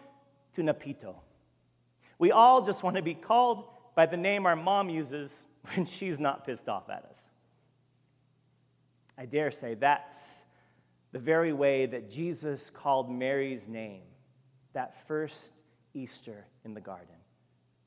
to 0.56 0.62
Napito. 0.62 1.16
We 2.20 2.32
all 2.32 2.64
just 2.64 2.84
want 2.84 2.98
to 2.98 3.02
be 3.02 3.16
called 3.16 3.64
by 3.96 4.06
the 4.06 4.18
name 4.18 4.46
our 4.46 4.56
mom 4.56 4.90
uses 4.90 5.36
when 5.74 5.86
she's 5.86 6.20
not 6.20 6.46
pissed 6.46 6.70
off 6.70 6.90
at 6.90 7.06
us. 7.10 7.18
I 9.18 9.26
dare 9.26 9.52
say 9.52 9.74
that's 9.74 10.16
the 11.12 11.20
very 11.20 11.54
way 11.54 11.86
that 11.88 12.12
Jesus 12.12 12.70
called 12.70 13.10
Mary's 13.10 13.68
name 13.68 14.04
that 14.74 15.08
first 15.08 15.62
Easter 15.94 16.46
in 16.64 16.74
the 16.74 16.82
garden. 16.82 17.16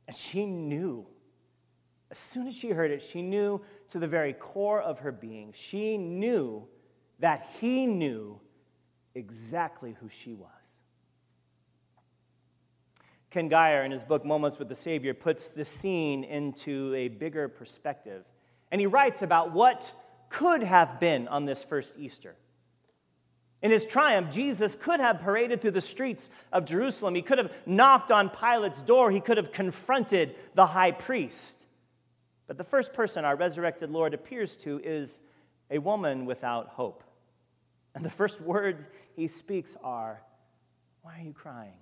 And 0.09 0.17
she 0.17 0.45
knew, 0.45 1.07
as 2.11 2.19
soon 2.19 2.49
as 2.49 2.55
she 2.55 2.71
heard 2.71 2.91
it, 2.91 3.03
she 3.03 3.23
knew 3.23 3.61
to 3.91 3.99
the 3.99 4.09
very 4.09 4.33
core 4.33 4.81
of 4.81 4.99
her 5.01 5.13
being, 5.13 5.55
she 5.55 5.97
knew 5.97 6.67
that 7.21 7.49
he 7.61 7.87
knew 7.87 8.41
exactly 9.15 9.95
who 10.01 10.09
she 10.09 10.35
was. 10.35 10.51
Ken 13.33 13.49
Gire, 13.49 13.83
in 13.83 13.91
his 13.91 14.05
book 14.05 14.27
Moments 14.27 14.59
with 14.59 14.69
the 14.69 14.75
Savior, 14.75 15.15
puts 15.15 15.49
the 15.49 15.65
scene 15.65 16.23
into 16.23 16.95
a 16.95 17.09
bigger 17.09 17.49
perspective. 17.49 18.25
And 18.71 18.79
he 18.79 18.87
writes 18.87 19.23
about 19.23 19.53
what 19.53 19.91
could 20.29 20.63
have 20.63 21.01
been 21.01 21.29
on 21.29 21.47
this 21.47 21.63
first 21.63 21.95
Easter. 21.99 22.35
In 23.63 23.71
his 23.71 23.87
triumph, 23.87 24.31
Jesus 24.31 24.77
could 24.79 25.01
have 25.01 25.21
paraded 25.21 25.63
through 25.63 25.71
the 25.71 25.81
streets 25.81 26.29
of 26.53 26.67
Jerusalem. 26.67 27.15
He 27.15 27.23
could 27.23 27.39
have 27.39 27.53
knocked 27.65 28.11
on 28.11 28.29
Pilate's 28.29 28.83
door. 28.83 29.11
He 29.11 29.21
could 29.21 29.39
have 29.39 29.51
confronted 29.51 30.35
the 30.55 30.67
high 30.67 30.93
priest. 30.93 31.59
But 32.47 32.59
the 32.59 32.65
first 32.65 32.93
person 32.93 33.25
our 33.25 33.37
resurrected 33.37 33.89
Lord 33.91 34.13
appears 34.13 34.57
to 34.59 34.79
is 34.85 35.23
a 35.71 35.79
woman 35.79 36.27
without 36.27 36.69
hope. 36.69 37.03
And 37.95 38.05
the 38.05 38.11
first 38.11 38.43
words 38.43 38.91
he 39.17 39.27
speaks 39.27 39.75
are, 39.83 40.21
Why 41.01 41.21
are 41.21 41.25
you 41.25 41.33
crying? 41.33 41.79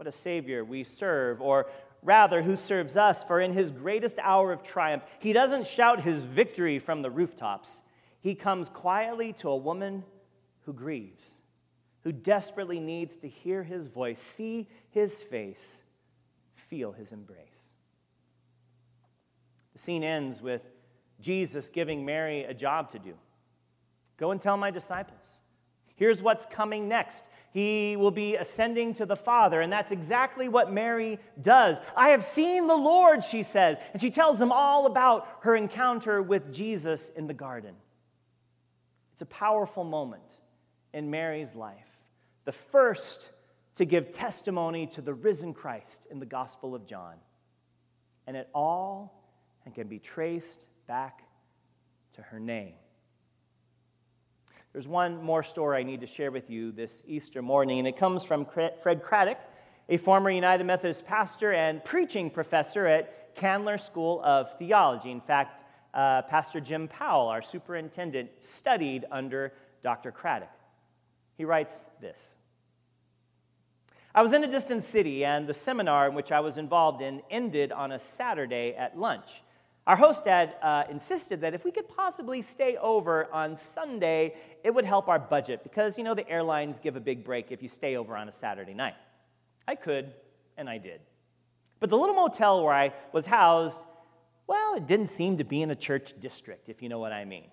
What 0.00 0.06
a 0.06 0.12
Savior 0.12 0.64
we 0.64 0.82
serve, 0.82 1.42
or 1.42 1.66
rather, 2.02 2.40
who 2.42 2.56
serves 2.56 2.96
us, 2.96 3.22
for 3.22 3.38
in 3.38 3.52
his 3.52 3.70
greatest 3.70 4.18
hour 4.18 4.50
of 4.50 4.62
triumph, 4.62 5.02
he 5.18 5.34
doesn't 5.34 5.66
shout 5.66 6.00
his 6.00 6.22
victory 6.22 6.78
from 6.78 7.02
the 7.02 7.10
rooftops. 7.10 7.82
He 8.22 8.34
comes 8.34 8.70
quietly 8.70 9.34
to 9.34 9.50
a 9.50 9.56
woman 9.58 10.04
who 10.62 10.72
grieves, 10.72 11.28
who 12.00 12.12
desperately 12.12 12.80
needs 12.80 13.18
to 13.18 13.28
hear 13.28 13.62
his 13.62 13.88
voice, 13.88 14.18
see 14.18 14.68
his 14.88 15.20
face, 15.20 15.82
feel 16.54 16.92
his 16.92 17.12
embrace. 17.12 17.68
The 19.74 19.80
scene 19.80 20.02
ends 20.02 20.40
with 20.40 20.62
Jesus 21.20 21.68
giving 21.68 22.06
Mary 22.06 22.44
a 22.44 22.54
job 22.54 22.90
to 22.92 22.98
do. 22.98 23.12
Go 24.16 24.30
and 24.30 24.40
tell 24.40 24.56
my 24.56 24.70
disciples. 24.70 25.39
Here's 26.00 26.22
what's 26.22 26.46
coming 26.46 26.88
next. 26.88 27.24
He 27.52 27.94
will 27.94 28.10
be 28.10 28.34
ascending 28.36 28.94
to 28.94 29.04
the 29.04 29.16
Father. 29.16 29.60
And 29.60 29.70
that's 29.70 29.92
exactly 29.92 30.48
what 30.48 30.72
Mary 30.72 31.18
does. 31.42 31.76
I 31.94 32.08
have 32.08 32.24
seen 32.24 32.66
the 32.66 32.74
Lord, 32.74 33.22
she 33.22 33.42
says. 33.42 33.76
And 33.92 34.00
she 34.00 34.10
tells 34.10 34.38
them 34.38 34.50
all 34.50 34.86
about 34.86 35.28
her 35.42 35.54
encounter 35.54 36.22
with 36.22 36.54
Jesus 36.54 37.10
in 37.14 37.26
the 37.26 37.34
garden. 37.34 37.74
It's 39.12 39.20
a 39.20 39.26
powerful 39.26 39.84
moment 39.84 40.22
in 40.94 41.10
Mary's 41.10 41.54
life, 41.54 41.98
the 42.46 42.52
first 42.52 43.28
to 43.74 43.84
give 43.84 44.10
testimony 44.10 44.86
to 44.86 45.02
the 45.02 45.12
risen 45.12 45.52
Christ 45.52 46.06
in 46.10 46.18
the 46.18 46.24
Gospel 46.24 46.74
of 46.74 46.86
John. 46.86 47.16
And 48.26 48.38
it 48.38 48.48
all 48.54 49.22
and 49.66 49.74
can 49.74 49.86
be 49.86 49.98
traced 49.98 50.64
back 50.86 51.24
to 52.14 52.22
her 52.22 52.40
name. 52.40 52.72
There's 54.72 54.86
one 54.86 55.20
more 55.20 55.42
story 55.42 55.80
I 55.80 55.82
need 55.82 56.00
to 56.02 56.06
share 56.06 56.30
with 56.30 56.48
you 56.48 56.70
this 56.70 57.02
Easter 57.04 57.42
morning, 57.42 57.80
and 57.80 57.88
it 57.88 57.96
comes 57.96 58.22
from 58.22 58.46
Fred 58.46 59.02
Craddock, 59.02 59.38
a 59.88 59.96
former 59.96 60.30
United 60.30 60.62
Methodist 60.62 61.04
pastor 61.04 61.52
and 61.52 61.84
preaching 61.84 62.30
professor 62.30 62.86
at 62.86 63.34
Candler 63.34 63.78
School 63.78 64.22
of 64.24 64.56
Theology. 64.58 65.10
In 65.10 65.22
fact, 65.22 65.64
uh, 65.92 66.22
Pastor 66.22 66.60
Jim 66.60 66.86
Powell, 66.86 67.26
our 67.26 67.42
superintendent, 67.42 68.30
studied 68.38 69.06
under 69.10 69.52
Dr. 69.82 70.12
Craddock. 70.12 70.52
He 71.36 71.44
writes 71.44 71.84
this 72.00 72.36
I 74.14 74.22
was 74.22 74.32
in 74.32 74.44
a 74.44 74.48
distant 74.48 74.84
city, 74.84 75.24
and 75.24 75.48
the 75.48 75.54
seminar 75.54 76.08
in 76.08 76.14
which 76.14 76.30
I 76.30 76.38
was 76.38 76.56
involved 76.56 77.02
in 77.02 77.22
ended 77.28 77.72
on 77.72 77.90
a 77.90 77.98
Saturday 77.98 78.76
at 78.78 78.96
lunch. 78.96 79.42
Our 79.86 79.96
host 79.96 80.24
dad 80.24 80.54
uh, 80.62 80.84
insisted 80.90 81.40
that 81.40 81.54
if 81.54 81.64
we 81.64 81.70
could 81.70 81.88
possibly 81.88 82.42
stay 82.42 82.76
over 82.76 83.32
on 83.32 83.56
Sunday, 83.56 84.34
it 84.62 84.74
would 84.74 84.84
help 84.84 85.08
our 85.08 85.18
budget 85.18 85.62
because, 85.62 85.96
you 85.96 86.04
know, 86.04 86.14
the 86.14 86.28
airlines 86.28 86.78
give 86.78 86.96
a 86.96 87.00
big 87.00 87.24
break 87.24 87.50
if 87.50 87.62
you 87.62 87.68
stay 87.68 87.96
over 87.96 88.16
on 88.16 88.28
a 88.28 88.32
Saturday 88.32 88.74
night. 88.74 88.94
I 89.66 89.74
could, 89.74 90.12
and 90.56 90.68
I 90.68 90.78
did. 90.78 91.00
But 91.80 91.88
the 91.88 91.96
little 91.96 92.14
motel 92.14 92.62
where 92.62 92.74
I 92.74 92.92
was 93.12 93.24
housed, 93.24 93.80
well, 94.46 94.74
it 94.74 94.86
didn't 94.86 95.06
seem 95.06 95.38
to 95.38 95.44
be 95.44 95.62
in 95.62 95.70
a 95.70 95.76
church 95.76 96.12
district, 96.20 96.68
if 96.68 96.82
you 96.82 96.88
know 96.88 96.98
what 96.98 97.12
I 97.12 97.24
mean. 97.24 97.46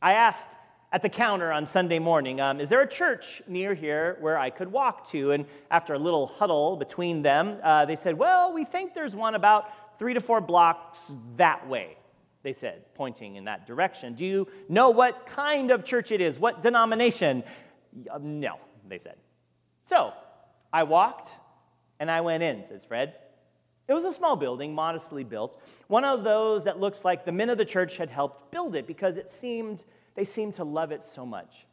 I 0.00 0.12
asked 0.12 0.48
at 0.92 1.02
the 1.02 1.08
counter 1.08 1.52
on 1.52 1.66
Sunday 1.66 1.98
morning, 1.98 2.40
um, 2.40 2.60
Is 2.60 2.68
there 2.68 2.80
a 2.80 2.88
church 2.88 3.42
near 3.48 3.74
here 3.74 4.16
where 4.20 4.38
I 4.38 4.50
could 4.50 4.70
walk 4.70 5.08
to? 5.10 5.32
And 5.32 5.44
after 5.70 5.94
a 5.94 5.98
little 5.98 6.26
huddle 6.26 6.76
between 6.76 7.22
them, 7.22 7.58
uh, 7.62 7.84
they 7.84 7.96
said, 7.96 8.16
Well, 8.16 8.52
we 8.54 8.64
think 8.64 8.94
there's 8.94 9.14
one 9.14 9.34
about 9.34 9.66
three 9.98 10.14
to 10.14 10.20
four 10.20 10.40
blocks 10.40 11.12
that 11.36 11.68
way, 11.68 11.96
they 12.42 12.52
said, 12.52 12.94
pointing 12.94 13.36
in 13.36 13.44
that 13.44 13.66
direction. 13.66 14.14
Do 14.14 14.24
you 14.24 14.48
know 14.68 14.90
what 14.90 15.26
kind 15.26 15.70
of 15.70 15.84
church 15.84 16.12
it 16.12 16.20
is? 16.20 16.38
What 16.38 16.62
denomination? 16.62 17.42
Uh, 18.10 18.18
no, 18.20 18.56
they 18.88 18.98
said. 18.98 19.16
So 19.88 20.12
I 20.72 20.84
walked 20.84 21.30
and 21.98 22.10
I 22.10 22.20
went 22.20 22.42
in, 22.42 22.64
says 22.68 22.84
Fred. 22.84 23.14
It 23.88 23.94
was 23.94 24.04
a 24.04 24.12
small 24.12 24.36
building, 24.36 24.74
modestly 24.74 25.24
built, 25.24 25.62
one 25.86 26.04
of 26.04 26.22
those 26.22 26.64
that 26.64 26.78
looks 26.78 27.04
like 27.04 27.24
the 27.24 27.32
men 27.32 27.48
of 27.48 27.56
the 27.56 27.64
church 27.64 27.96
had 27.96 28.10
helped 28.10 28.52
build 28.52 28.76
it 28.76 28.86
because 28.86 29.16
it 29.16 29.30
seemed 29.30 29.82
they 30.14 30.24
seemed 30.24 30.54
to 30.54 30.64
love 30.64 30.92
it 30.92 31.02
so 31.02 31.24
much. 31.24 31.66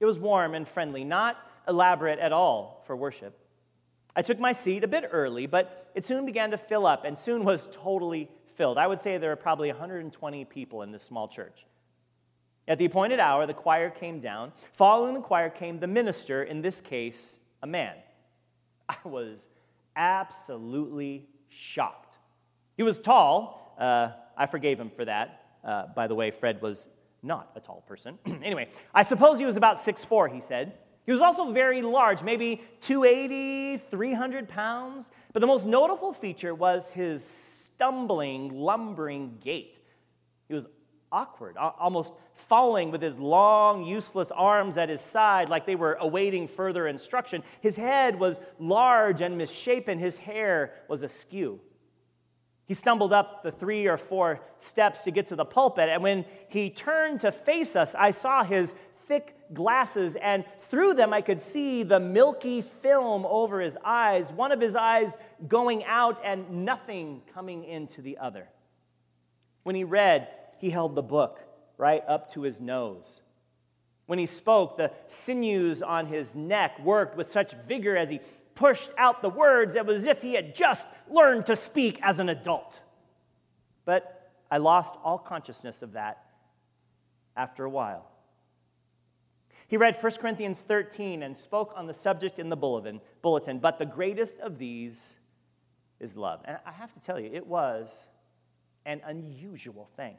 It 0.00 0.06
was 0.06 0.18
warm 0.18 0.54
and 0.54 0.66
friendly, 0.66 1.04
not 1.04 1.36
elaborate 1.68 2.18
at 2.18 2.32
all 2.32 2.82
for 2.86 2.96
worship. 2.96 3.38
I 4.16 4.22
took 4.22 4.40
my 4.40 4.52
seat 4.52 4.82
a 4.82 4.88
bit 4.88 5.04
early, 5.12 5.46
but 5.46 5.90
it 5.94 6.06
soon 6.06 6.24
began 6.24 6.50
to 6.50 6.56
fill 6.56 6.86
up 6.86 7.04
and 7.04 7.16
soon 7.16 7.44
was 7.44 7.68
totally 7.70 8.30
filled. 8.56 8.78
I 8.78 8.86
would 8.86 9.00
say 9.00 9.18
there 9.18 9.28
were 9.28 9.36
probably 9.36 9.68
120 9.68 10.44
people 10.46 10.82
in 10.82 10.90
this 10.90 11.02
small 11.02 11.28
church. 11.28 11.66
At 12.66 12.78
the 12.78 12.86
appointed 12.86 13.20
hour, 13.20 13.46
the 13.46 13.54
choir 13.54 13.90
came 13.90 14.20
down. 14.20 14.52
Following 14.72 15.14
the 15.14 15.20
choir 15.20 15.50
came 15.50 15.78
the 15.78 15.86
minister, 15.86 16.42
in 16.42 16.62
this 16.62 16.80
case, 16.80 17.38
a 17.62 17.66
man. 17.66 17.94
I 18.88 18.96
was 19.04 19.36
absolutely 19.94 21.28
shocked. 21.50 22.16
He 22.76 22.82
was 22.82 22.98
tall. 22.98 23.76
Uh, 23.78 24.12
I 24.36 24.46
forgave 24.46 24.80
him 24.80 24.90
for 24.90 25.04
that. 25.04 25.42
Uh, 25.62 25.84
by 25.94 26.06
the 26.06 26.14
way, 26.14 26.30
Fred 26.30 26.62
was 26.62 26.88
not 27.22 27.50
a 27.54 27.60
tall 27.60 27.84
person. 27.86 28.18
anyway, 28.42 28.68
I 28.94 29.02
suppose 29.02 29.38
he 29.38 29.44
was 29.44 29.56
about 29.56 29.76
6'4, 29.76 30.32
he 30.32 30.40
said. 30.40 30.72
He 31.06 31.12
was 31.12 31.20
also 31.20 31.52
very 31.52 31.82
large, 31.82 32.22
maybe 32.22 32.60
280, 32.80 33.84
300 33.90 34.48
pounds. 34.48 35.10
But 35.32 35.40
the 35.40 35.46
most 35.46 35.64
notable 35.64 36.12
feature 36.12 36.54
was 36.54 36.90
his 36.90 37.24
stumbling, 37.64 38.52
lumbering 38.52 39.38
gait. 39.40 39.78
He 40.48 40.54
was 40.54 40.66
awkward, 41.12 41.56
almost 41.56 42.12
falling 42.34 42.90
with 42.90 43.00
his 43.00 43.18
long, 43.18 43.84
useless 43.84 44.32
arms 44.32 44.76
at 44.76 44.88
his 44.88 45.00
side 45.00 45.48
like 45.48 45.64
they 45.64 45.76
were 45.76 45.96
awaiting 46.00 46.48
further 46.48 46.88
instruction. 46.88 47.44
His 47.60 47.76
head 47.76 48.18
was 48.18 48.40
large 48.58 49.20
and 49.20 49.38
misshapen, 49.38 49.98
his 49.98 50.16
hair 50.16 50.74
was 50.88 51.02
askew. 51.02 51.60
He 52.66 52.74
stumbled 52.74 53.12
up 53.12 53.44
the 53.44 53.52
three 53.52 53.86
or 53.86 53.96
four 53.96 54.40
steps 54.58 55.02
to 55.02 55.12
get 55.12 55.28
to 55.28 55.36
the 55.36 55.44
pulpit, 55.44 55.88
and 55.88 56.02
when 56.02 56.24
he 56.48 56.68
turned 56.68 57.20
to 57.20 57.30
face 57.30 57.76
us, 57.76 57.94
I 57.94 58.10
saw 58.10 58.42
his 58.42 58.74
thick 59.06 59.36
glasses, 59.54 60.16
and 60.20 60.44
through 60.70 60.94
them 60.94 61.12
I 61.12 61.20
could 61.20 61.40
see 61.40 61.82
the 61.82 62.00
milky 62.00 62.62
film 62.62 63.24
over 63.26 63.60
his 63.60 63.76
eyes, 63.84 64.32
one 64.32 64.52
of 64.52 64.60
his 64.60 64.76
eyes 64.76 65.16
going 65.46 65.84
out 65.84 66.20
and 66.24 66.64
nothing 66.64 67.22
coming 67.34 67.64
into 67.64 68.02
the 68.02 68.18
other. 68.18 68.48
When 69.62 69.74
he 69.74 69.84
read, 69.84 70.28
he 70.58 70.70
held 70.70 70.94
the 70.94 71.02
book 71.02 71.40
right 71.76 72.02
up 72.08 72.32
to 72.32 72.42
his 72.42 72.60
nose. 72.60 73.22
When 74.06 74.18
he 74.18 74.26
spoke, 74.26 74.76
the 74.76 74.92
sinews 75.08 75.82
on 75.82 76.06
his 76.06 76.34
neck 76.34 76.78
worked 76.80 77.16
with 77.16 77.30
such 77.30 77.52
vigor 77.66 77.96
as 77.96 78.08
he 78.08 78.20
pushed 78.54 78.90
out 78.96 79.22
the 79.22 79.28
words, 79.28 79.74
it 79.74 79.84
was 79.84 80.02
as 80.02 80.06
if 80.06 80.22
he 80.22 80.34
had 80.34 80.54
just 80.54 80.86
learned 81.10 81.46
to 81.46 81.56
speak 81.56 82.00
as 82.02 82.18
an 82.18 82.28
adult. 82.28 82.80
But 83.84 84.30
I 84.50 84.58
lost 84.58 84.94
all 85.04 85.18
consciousness 85.18 85.82
of 85.82 85.92
that 85.92 86.24
after 87.36 87.64
a 87.64 87.70
while. 87.70 88.10
He 89.68 89.76
read 89.76 89.96
1 90.00 90.12
Corinthians 90.20 90.60
13 90.60 91.22
and 91.22 91.36
spoke 91.36 91.72
on 91.76 91.86
the 91.86 91.94
subject 91.94 92.38
in 92.38 92.48
the 92.48 92.56
bulletin, 92.56 93.00
but 93.22 93.78
the 93.78 93.86
greatest 93.86 94.38
of 94.38 94.58
these 94.58 95.16
is 95.98 96.16
love. 96.16 96.40
And 96.44 96.58
I 96.64 96.72
have 96.72 96.92
to 96.94 97.00
tell 97.00 97.18
you, 97.18 97.30
it 97.32 97.46
was 97.46 97.88
an 98.84 99.00
unusual 99.04 99.88
thing. 99.96 100.14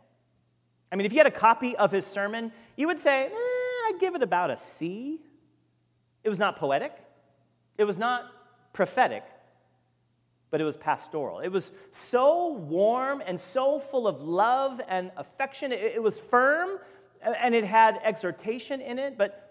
I 0.92 0.96
mean, 0.96 1.06
if 1.06 1.14
you 1.14 1.20
had 1.20 1.28
a 1.28 1.32
copy 1.32 1.76
of 1.76 1.92
his 1.92 2.06
sermon, 2.06 2.52
you 2.76 2.88
would 2.88 3.00
say, 3.00 3.26
eh, 3.26 3.30
I'd 3.88 3.98
give 4.00 4.16
it 4.16 4.24
about 4.24 4.52
a 4.52 4.58
C. 4.58 5.22
It 6.24 6.30
was 6.30 6.40
not 6.40 6.58
poetic, 6.58 6.94
it 7.78 7.86
was 7.86 7.98
not 7.98 8.26
prophetic, 8.74 9.24
but 10.50 10.62
it 10.62 10.64
was 10.64 10.78
pastoral. 10.78 11.40
It 11.40 11.50
was 11.50 11.72
so 11.92 12.54
warm 12.54 13.22
and 13.26 13.40
so 13.40 13.80
full 13.80 14.08
of 14.08 14.22
love 14.22 14.82
and 14.88 15.12
affection. 15.18 15.72
It 15.72 16.02
was 16.02 16.20
firm 16.20 16.80
and 17.22 17.56
it 17.56 17.64
had 17.64 18.00
exhortation 18.04 18.82
in 18.82 19.00
it, 19.00 19.18
but 19.18 19.44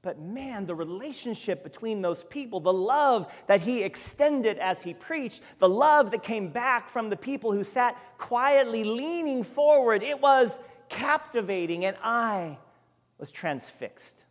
but 0.00 0.20
man, 0.20 0.64
the 0.64 0.74
relationship 0.74 1.64
between 1.64 2.02
those 2.02 2.22
people, 2.22 2.60
the 2.60 2.72
love 2.72 3.30
that 3.48 3.60
he 3.60 3.82
extended 3.82 4.56
as 4.58 4.80
he 4.80 4.94
preached, 4.94 5.42
the 5.58 5.68
love 5.68 6.12
that 6.12 6.22
came 6.22 6.48
back 6.50 6.88
from 6.88 7.10
the 7.10 7.16
people 7.16 7.52
who 7.52 7.64
sat 7.64 7.96
quietly 8.16 8.84
leaning 8.84 9.42
forward, 9.42 10.02
it 10.04 10.20
was 10.20 10.60
captivating, 10.88 11.84
and 11.84 11.96
I 12.02 12.58
was 13.18 13.30
transfixed. 13.30 14.22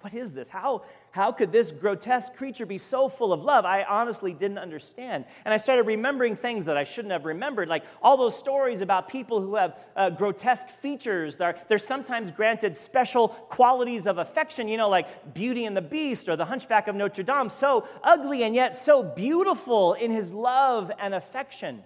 What 0.00 0.14
is 0.14 0.32
this? 0.32 0.48
How, 0.48 0.82
how 1.18 1.32
could 1.32 1.50
this 1.50 1.72
grotesque 1.72 2.36
creature 2.36 2.64
be 2.64 2.78
so 2.78 3.08
full 3.08 3.32
of 3.32 3.42
love? 3.42 3.64
I 3.64 3.82
honestly 3.82 4.32
didn't 4.32 4.58
understand. 4.58 5.24
And 5.44 5.52
I 5.52 5.56
started 5.56 5.82
remembering 5.82 6.36
things 6.36 6.66
that 6.66 6.76
I 6.76 6.84
shouldn't 6.84 7.10
have 7.10 7.24
remembered, 7.24 7.66
like 7.66 7.82
all 8.00 8.16
those 8.16 8.38
stories 8.38 8.82
about 8.82 9.08
people 9.08 9.40
who 9.40 9.56
have 9.56 9.74
uh, 9.96 10.10
grotesque 10.10 10.68
features. 10.80 11.36
They're, 11.36 11.56
they're 11.66 11.80
sometimes 11.80 12.30
granted 12.30 12.76
special 12.76 13.30
qualities 13.30 14.06
of 14.06 14.18
affection, 14.18 14.68
you 14.68 14.76
know, 14.76 14.88
like 14.88 15.34
Beauty 15.34 15.64
and 15.64 15.76
the 15.76 15.82
Beast 15.82 16.28
or 16.28 16.36
the 16.36 16.44
Hunchback 16.44 16.86
of 16.86 16.94
Notre 16.94 17.24
Dame, 17.24 17.50
so 17.50 17.88
ugly 18.04 18.44
and 18.44 18.54
yet 18.54 18.76
so 18.76 19.02
beautiful 19.02 19.94
in 19.94 20.12
his 20.12 20.32
love 20.32 20.92
and 21.00 21.16
affection. 21.16 21.82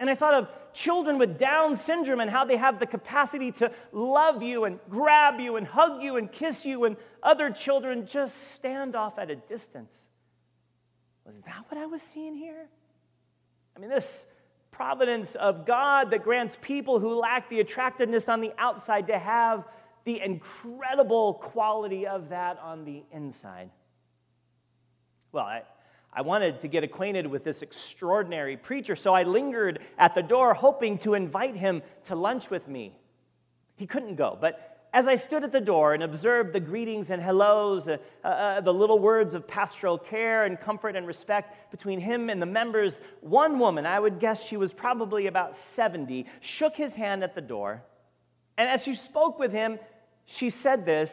And 0.00 0.10
I 0.10 0.16
thought 0.16 0.34
of 0.34 0.48
children 0.76 1.18
with 1.18 1.38
Down 1.38 1.74
syndrome 1.74 2.20
and 2.20 2.30
how 2.30 2.44
they 2.44 2.56
have 2.56 2.78
the 2.78 2.86
capacity 2.86 3.50
to 3.52 3.72
love 3.90 4.42
you 4.42 4.64
and 4.64 4.78
grab 4.88 5.40
you 5.40 5.56
and 5.56 5.66
hug 5.66 6.02
you 6.02 6.16
and 6.16 6.30
kiss 6.30 6.64
you, 6.64 6.84
and 6.84 6.96
other 7.22 7.50
children 7.50 8.06
just 8.06 8.52
stand 8.52 8.94
off 8.94 9.18
at 9.18 9.30
a 9.30 9.36
distance. 9.36 9.94
Was 11.24 11.34
that 11.46 11.64
what 11.68 11.80
I 11.80 11.86
was 11.86 12.02
seeing 12.02 12.36
here? 12.36 12.68
I 13.74 13.80
mean, 13.80 13.90
this 13.90 14.26
providence 14.70 15.34
of 15.34 15.66
God 15.66 16.10
that 16.10 16.22
grants 16.22 16.56
people 16.60 17.00
who 17.00 17.14
lack 17.14 17.48
the 17.48 17.60
attractiveness 17.60 18.28
on 18.28 18.40
the 18.40 18.52
outside 18.58 19.06
to 19.08 19.18
have 19.18 19.64
the 20.04 20.20
incredible 20.20 21.34
quality 21.34 22.06
of 22.06 22.28
that 22.28 22.58
on 22.62 22.84
the 22.84 23.02
inside. 23.10 23.70
Well, 25.32 25.46
I, 25.46 25.62
I 26.16 26.22
wanted 26.22 26.60
to 26.60 26.68
get 26.68 26.82
acquainted 26.82 27.26
with 27.26 27.44
this 27.44 27.60
extraordinary 27.60 28.56
preacher, 28.56 28.96
so 28.96 29.12
I 29.12 29.24
lingered 29.24 29.80
at 29.98 30.14
the 30.14 30.22
door 30.22 30.54
hoping 30.54 30.96
to 30.98 31.12
invite 31.12 31.56
him 31.56 31.82
to 32.06 32.16
lunch 32.16 32.48
with 32.48 32.66
me. 32.66 32.98
He 33.76 33.86
couldn't 33.86 34.14
go, 34.14 34.38
but 34.40 34.88
as 34.94 35.06
I 35.06 35.16
stood 35.16 35.44
at 35.44 35.52
the 35.52 35.60
door 35.60 35.92
and 35.92 36.02
observed 36.02 36.54
the 36.54 36.60
greetings 36.60 37.10
and 37.10 37.20
hellos, 37.20 37.86
uh, 37.86 37.98
uh, 38.24 38.62
the 38.62 38.72
little 38.72 38.98
words 38.98 39.34
of 39.34 39.46
pastoral 39.46 39.98
care 39.98 40.46
and 40.46 40.58
comfort 40.58 40.96
and 40.96 41.06
respect 41.06 41.70
between 41.70 42.00
him 42.00 42.30
and 42.30 42.40
the 42.40 42.46
members, 42.46 42.98
one 43.20 43.58
woman, 43.58 43.84
I 43.84 44.00
would 44.00 44.18
guess 44.18 44.42
she 44.42 44.56
was 44.56 44.72
probably 44.72 45.26
about 45.26 45.54
70, 45.54 46.24
shook 46.40 46.76
his 46.76 46.94
hand 46.94 47.24
at 47.24 47.34
the 47.34 47.42
door. 47.42 47.82
And 48.56 48.70
as 48.70 48.82
she 48.82 48.94
spoke 48.94 49.38
with 49.38 49.52
him, 49.52 49.78
she 50.24 50.48
said 50.48 50.86
this 50.86 51.12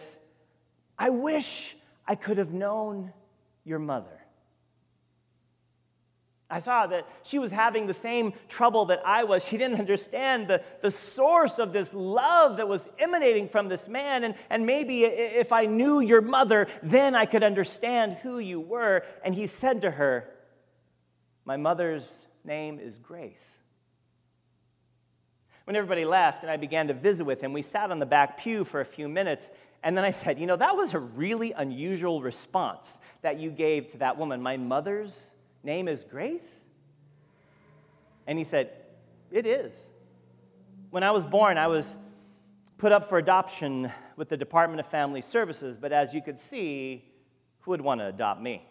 I 0.98 1.10
wish 1.10 1.76
I 2.08 2.16
could 2.16 2.38
have 2.38 2.54
known 2.54 3.12
your 3.66 3.80
mother. 3.80 4.23
I 6.50 6.60
saw 6.60 6.86
that 6.88 7.08
she 7.24 7.40
was 7.40 7.52
having 7.52 7.88
the 7.88 7.94
same 7.94 8.34
trouble 8.48 8.86
that 8.86 9.02
I 9.06 9.24
was. 9.24 9.44
She 9.44 9.58
didn't 9.58 9.80
understand 9.80 10.48
the, 10.48 10.62
the 10.82 10.92
source 10.92 11.58
of 11.58 11.74
this 11.74 11.90
love 11.94 12.58
that 12.58 12.68
was 12.68 12.88
emanating 13.00 13.48
from 13.48 13.70
this 13.70 13.88
man. 13.88 14.24
And, 14.24 14.36
and 14.50 14.66
maybe 14.66 15.04
if 15.04 15.52
I 15.52 15.66
knew 15.66 16.00
your 16.00 16.22
mother, 16.22 16.68
then 16.84 17.16
I 17.16 17.26
could 17.26 17.44
understand 17.44 18.18
who 18.22 18.40
you 18.40 18.60
were. 18.60 19.04
And 19.24 19.34
he 19.34 19.48
said 19.48 19.82
to 19.82 19.92
her, 19.92 20.30
My 21.46 21.58
mother's 21.58 22.08
name 22.44 22.80
is 22.80 22.98
Grace. 22.98 23.44
When 25.64 25.78
everybody 25.78 26.04
left 26.04 26.44
and 26.44 26.52
I 26.52 26.58
began 26.58 26.88
to 26.90 26.94
visit 26.94 27.24
with 27.24 27.40
him, 27.40 27.54
we 27.54 27.62
sat 27.62 27.90
on 27.90 28.00
the 28.00 28.06
back 28.06 28.38
pew 28.38 28.66
for 28.66 28.82
a 28.82 28.86
few 28.86 29.08
minutes. 29.08 29.50
And 29.82 29.98
then 29.98 30.04
I 30.04 30.12
said, 30.12 30.38
You 30.38 30.46
know, 30.46 30.58
that 30.58 30.76
was 30.76 30.94
a 30.94 31.00
really 31.00 31.54
unusual 31.54 32.22
response 32.22 33.00
that 33.22 33.40
you 33.40 33.50
gave 33.50 33.92
to 33.94 33.98
that 34.00 34.18
woman. 34.18 34.42
My 34.42 34.58
mother's 34.58 35.32
name 35.64 35.88
is 35.88 36.04
Grace? 36.04 36.42
And 38.28 38.38
he 38.38 38.44
said, 38.44 38.72
It 39.32 39.46
is. 39.46 39.72
When 40.90 41.04
I 41.04 41.12
was 41.12 41.26
born, 41.26 41.58
I 41.58 41.68
was 41.68 41.96
put 42.78 42.92
up 42.92 43.10
for 43.10 43.18
adoption 43.18 43.92
with 44.16 44.30
the 44.30 44.38
Department 44.38 44.80
of 44.80 44.86
Family 44.86 45.22
Services, 45.22 45.78
but 45.78 45.92
as 45.92 46.14
you 46.14 46.22
could 46.22 46.38
see, 46.38 47.06
who 47.62 47.72
would 47.72 47.82
want 47.82 48.02
to 48.02 48.08
adopt 48.08 48.42
me? 48.42 48.68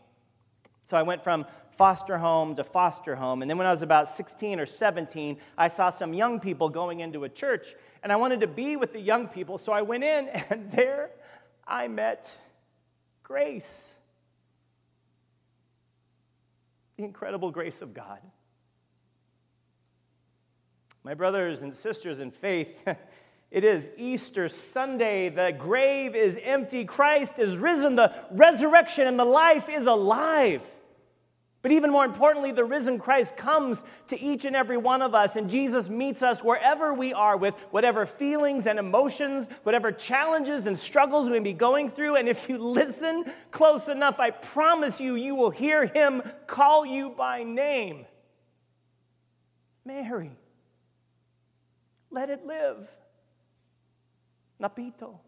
So 0.89 0.97
I 0.97 1.03
went 1.03 1.23
from 1.23 1.47
foster 1.77 2.19
home 2.19 2.55
to 2.57 2.65
foster 2.65 3.17
home. 3.17 3.43
And 3.43 3.51
then 3.51 3.57
when 3.57 3.67
I 3.67 3.71
was 3.71 3.83
about 3.83 4.15
16 4.15 4.61
or 4.61 4.67
17, 4.67 5.39
I 5.57 5.69
saw 5.69 5.91
some 5.91 6.13
young 6.13 6.39
people 6.39 6.69
going 6.69 7.01
into 7.01 7.25
a 7.25 7.29
church, 7.29 7.75
and 8.03 8.13
I 8.13 8.17
wanted 8.17 8.41
to 8.41 8.47
be 8.47 8.77
with 8.77 8.93
the 8.93 9.01
young 9.01 9.29
people. 9.29 9.59
So 9.59 9.73
I 9.73 9.83
went 9.83 10.05
in, 10.05 10.29
and 10.51 10.71
there 10.71 11.11
I 11.67 11.89
met 11.89 12.37
Grace. 13.23 13.93
The 16.97 17.05
incredible 17.05 17.51
grace 17.51 17.83
of 17.83 17.95
God. 17.95 18.19
My 21.05 21.15
brothers 21.15 21.63
and 21.63 21.75
sisters 21.75 22.21
in 22.21 22.31
faith, 22.31 22.69
it 23.51 23.65
is 23.65 23.89
Easter 23.97 24.49
Sunday. 24.49 25.29
The 25.29 25.53
grave 25.59 26.15
is 26.15 26.39
empty. 26.43 26.85
Christ 26.85 27.39
is 27.39 27.57
risen. 27.57 27.97
The 27.97 28.15
resurrection 28.31 29.09
and 29.09 29.19
the 29.19 29.25
life 29.25 29.69
is 29.69 29.87
alive. 29.87 30.63
But 31.63 31.71
even 31.71 31.93
more 31.93 32.05
importantly, 32.05 32.51
the 32.51 32.65
risen 32.65 32.99
Christ 32.99 33.37
comes 33.37 33.85
to 34.09 34.21
each 34.21 34.45
and 34.45 34.57
every 34.57 34.77
one 34.77 35.01
of 35.01 35.15
us, 35.15 35.37
and 35.37 35.49
Jesus 35.49 35.89
meets 35.89 36.21
us 36.21 36.43
wherever 36.43 36.93
we 36.93 37.13
are 37.15 37.37
with 37.37 37.55
whatever 37.71 38.05
feelings 38.05 38.67
and 38.67 38.81
emotions, 38.81 39.49
whatever 39.63 39.93
challenges 39.93 40.67
and 40.67 40.77
struggles 40.77 41.29
we 41.29 41.39
may 41.39 41.45
be 41.45 41.53
going 41.53 41.89
through. 41.89 42.17
And 42.17 42.29
if 42.29 42.49
you 42.49 42.59
listen 42.73 43.25
close 43.53 43.89
enough, 43.89 44.19
I 44.19 44.31
promise 44.31 45.01
you, 45.01 45.15
you 45.15 45.37
will 45.37 45.51
hear 45.51 45.87
him 45.87 46.23
call 46.49 46.85
you 46.85 47.11
by 47.11 47.45
name 47.45 48.07
Mary. 49.85 50.33
Let 52.11 52.29
it 52.29 52.45
live. 52.45 52.89
Napito. 54.61 55.19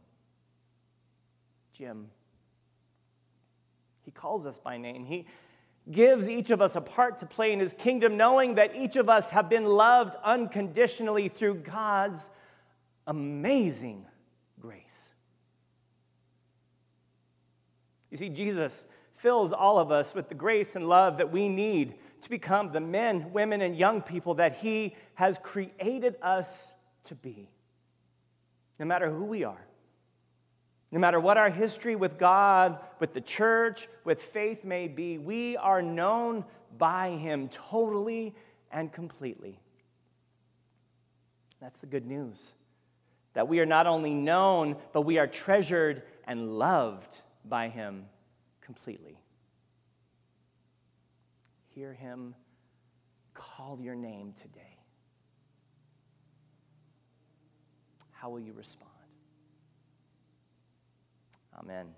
Jim. 1.72 2.08
He 4.02 4.10
calls 4.10 4.46
us 4.46 4.58
by 4.58 4.76
name. 4.76 5.04
He 5.04 5.26
gives 5.90 6.28
each 6.28 6.50
of 6.50 6.62
us 6.62 6.76
a 6.76 6.80
part 6.80 7.18
to 7.18 7.26
play 7.26 7.52
in 7.52 7.60
his 7.60 7.74
kingdom, 7.74 8.16
knowing 8.16 8.54
that 8.54 8.74
each 8.74 8.96
of 8.96 9.08
us 9.08 9.30
have 9.30 9.48
been 9.48 9.64
loved 9.64 10.16
unconditionally 10.24 11.28
through 11.28 11.56
God's 11.56 12.30
amazing 13.06 14.06
grace. 14.60 15.10
You 18.10 18.16
see, 18.16 18.28
Jesus 18.30 18.84
fills 19.16 19.52
all 19.52 19.78
of 19.78 19.90
us 19.90 20.14
with 20.14 20.28
the 20.28 20.34
grace 20.34 20.76
and 20.76 20.88
love 20.88 21.18
that 21.18 21.32
we 21.32 21.48
need 21.48 21.94
to 22.22 22.30
become 22.30 22.72
the 22.72 22.80
men, 22.80 23.32
women, 23.32 23.60
and 23.60 23.76
young 23.76 24.00
people 24.00 24.34
that 24.34 24.56
he 24.56 24.94
has 25.14 25.38
created 25.42 26.16
us 26.22 26.72
to 27.04 27.14
be, 27.14 27.50
no 28.78 28.86
matter 28.86 29.10
who 29.10 29.24
we 29.24 29.44
are. 29.44 29.66
No 30.94 31.00
matter 31.00 31.18
what 31.18 31.36
our 31.36 31.50
history 31.50 31.96
with 31.96 32.18
God, 32.18 32.78
with 33.00 33.14
the 33.14 33.20
church, 33.20 33.88
with 34.04 34.22
faith 34.22 34.62
may 34.62 34.86
be, 34.86 35.18
we 35.18 35.56
are 35.56 35.82
known 35.82 36.44
by 36.78 37.10
Him 37.16 37.48
totally 37.48 38.32
and 38.70 38.92
completely. 38.92 39.58
That's 41.60 41.76
the 41.80 41.86
good 41.86 42.06
news. 42.06 42.52
That 43.32 43.48
we 43.48 43.58
are 43.58 43.66
not 43.66 43.88
only 43.88 44.14
known, 44.14 44.76
but 44.92 45.00
we 45.00 45.18
are 45.18 45.26
treasured 45.26 46.04
and 46.28 46.60
loved 46.60 47.12
by 47.44 47.70
Him 47.70 48.04
completely. 48.60 49.18
Hear 51.70 51.92
Him 51.92 52.36
call 53.34 53.80
your 53.80 53.96
name 53.96 54.32
today. 54.40 54.78
How 58.12 58.30
will 58.30 58.38
you 58.38 58.52
respond? 58.52 58.93
Amen. 61.58 61.94